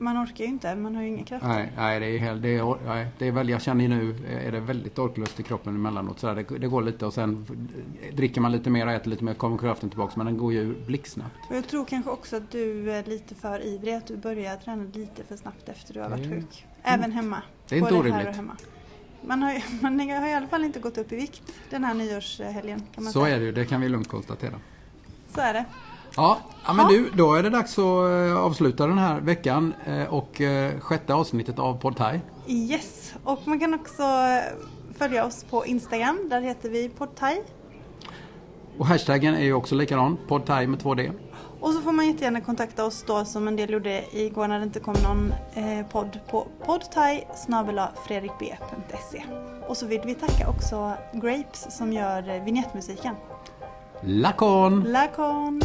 man 0.00 0.24
orkar 0.24 0.44
ju 0.44 0.50
inte, 0.50 0.74
man 0.74 0.94
har 0.94 1.02
ju 1.02 1.08
inga 1.08 1.24
krafter. 1.24 1.48
Nej, 1.48 1.72
nej, 1.76 2.00
det 2.00 2.06
är, 2.06 2.18
helt- 2.18 2.42
det 2.42 2.48
är, 2.56 2.76
nej, 2.86 3.06
det 3.18 3.26
är 3.28 3.32
väl, 3.32 3.48
jag 3.48 3.62
känner 3.62 3.82
ju 3.84 3.88
nu, 3.88 4.14
är 4.46 4.52
det 4.52 4.60
väldigt 4.60 4.98
orklöst 4.98 5.40
i 5.40 5.42
kroppen 5.42 5.74
emellanåt. 5.74 6.20
Så 6.20 6.26
där, 6.26 6.34
det, 6.34 6.58
det 6.58 6.68
går 6.68 6.82
lite 6.82 7.06
och 7.06 7.14
sen 7.14 7.46
dricker 8.12 8.40
man 8.40 8.52
lite 8.52 8.70
mer 8.70 8.86
och 8.86 8.92
äter 8.92 9.10
lite 9.10 9.24
mer 9.24 9.34
kommer 9.34 9.58
kraften 9.58 9.88
tillbaka. 9.88 10.12
Men 10.16 10.26
den 10.26 10.38
går 10.38 10.52
ju 10.52 10.74
blixtsnabbt. 10.86 11.34
Och 11.50 11.56
jag 11.56 11.68
tror 11.68 11.84
kanske 11.84 12.10
också 12.10 12.36
att 12.36 12.50
du 12.50 12.92
är 12.92 13.04
lite 13.04 13.34
för 13.34 13.66
ivrig, 13.66 13.94
att 13.94 14.06
du 14.06 14.16
börjar 14.16 14.56
träna 14.56 14.84
lite 14.94 15.24
för 15.24 15.36
snabbt 15.36 15.68
efter 15.68 15.94
du 15.94 16.00
har 16.00 16.08
varit 16.10 16.28
sjuk. 16.28 16.66
Även 16.82 17.12
hemma. 17.12 17.42
Det 17.68 17.74
är 17.74 17.78
inte 17.78 17.90
Både 17.94 18.02
här 18.02 18.10
orimligt. 18.10 18.28
och 18.28 18.34
hemma. 18.34 18.56
Man 19.26 19.42
har, 19.42 19.62
man 19.82 20.00
har 20.00 20.28
i 20.28 20.34
alla 20.34 20.46
fall 20.48 20.64
inte 20.64 20.80
gått 20.80 20.98
upp 20.98 21.12
i 21.12 21.16
vikt 21.16 21.42
den 21.70 21.84
här 21.84 21.94
nyårshelgen 21.94 22.82
kan 22.94 23.04
man 23.04 23.12
Så 23.12 23.24
säga. 23.24 23.36
är 23.36 23.40
det 23.40 23.46
ju, 23.46 23.52
det 23.52 23.64
kan 23.64 23.80
vi 23.80 23.88
lugnt 23.88 24.08
konstatera. 24.08 24.54
Så 25.34 25.40
är 25.40 25.52
det. 25.54 25.64
Ja, 26.16 26.38
ja 26.66 26.72
men 26.72 26.88
du, 26.88 27.10
då 27.10 27.34
är 27.34 27.42
det 27.42 27.50
dags 27.50 27.78
att 27.78 28.28
eh, 28.28 28.36
avsluta 28.36 28.86
den 28.86 28.98
här 28.98 29.20
veckan 29.20 29.74
eh, 29.84 30.14
och 30.14 30.40
eh, 30.40 30.80
sjätte 30.80 31.14
avsnittet 31.14 31.58
av 31.58 31.74
Podtai. 31.74 32.20
Yes, 32.46 33.14
och 33.24 33.40
man 33.44 33.60
kan 33.60 33.74
också 33.74 34.02
följa 34.98 35.26
oss 35.26 35.44
på 35.44 35.66
Instagram. 35.66 36.28
Där 36.30 36.40
heter 36.40 36.70
vi 36.70 36.88
Podtai. 36.88 37.42
Och 38.78 38.86
hashtaggen 38.86 39.34
är 39.34 39.44
ju 39.44 39.52
också 39.52 39.74
likadan, 39.74 40.18
Podtai 40.28 40.66
med 40.66 40.80
två 40.80 40.94
D. 40.94 41.10
Och 41.60 41.72
så 41.72 41.80
får 41.80 41.92
man 41.92 42.06
jättegärna 42.06 42.40
kontakta 42.40 42.84
oss 42.84 43.04
då 43.06 43.24
som 43.24 43.48
en 43.48 43.56
del 43.56 43.70
gjorde 43.70 44.04
igår 44.12 44.48
när 44.48 44.58
det 44.58 44.64
inte 44.64 44.80
kom 44.80 44.94
någon 45.02 45.34
eh, 45.54 45.86
podd 45.86 46.20
på 46.30 46.46
podtai 46.66 47.24
fredrikb.se. 48.06 49.22
Och 49.68 49.76
så 49.76 49.86
vill 49.86 50.00
vi 50.04 50.14
tacka 50.14 50.48
också 50.48 50.92
Grapes 51.12 51.76
som 51.76 51.92
gör 51.92 52.44
vignettmusiken. 52.44 53.14
Lacon. 54.02 54.82
Lacorne. 54.90 55.60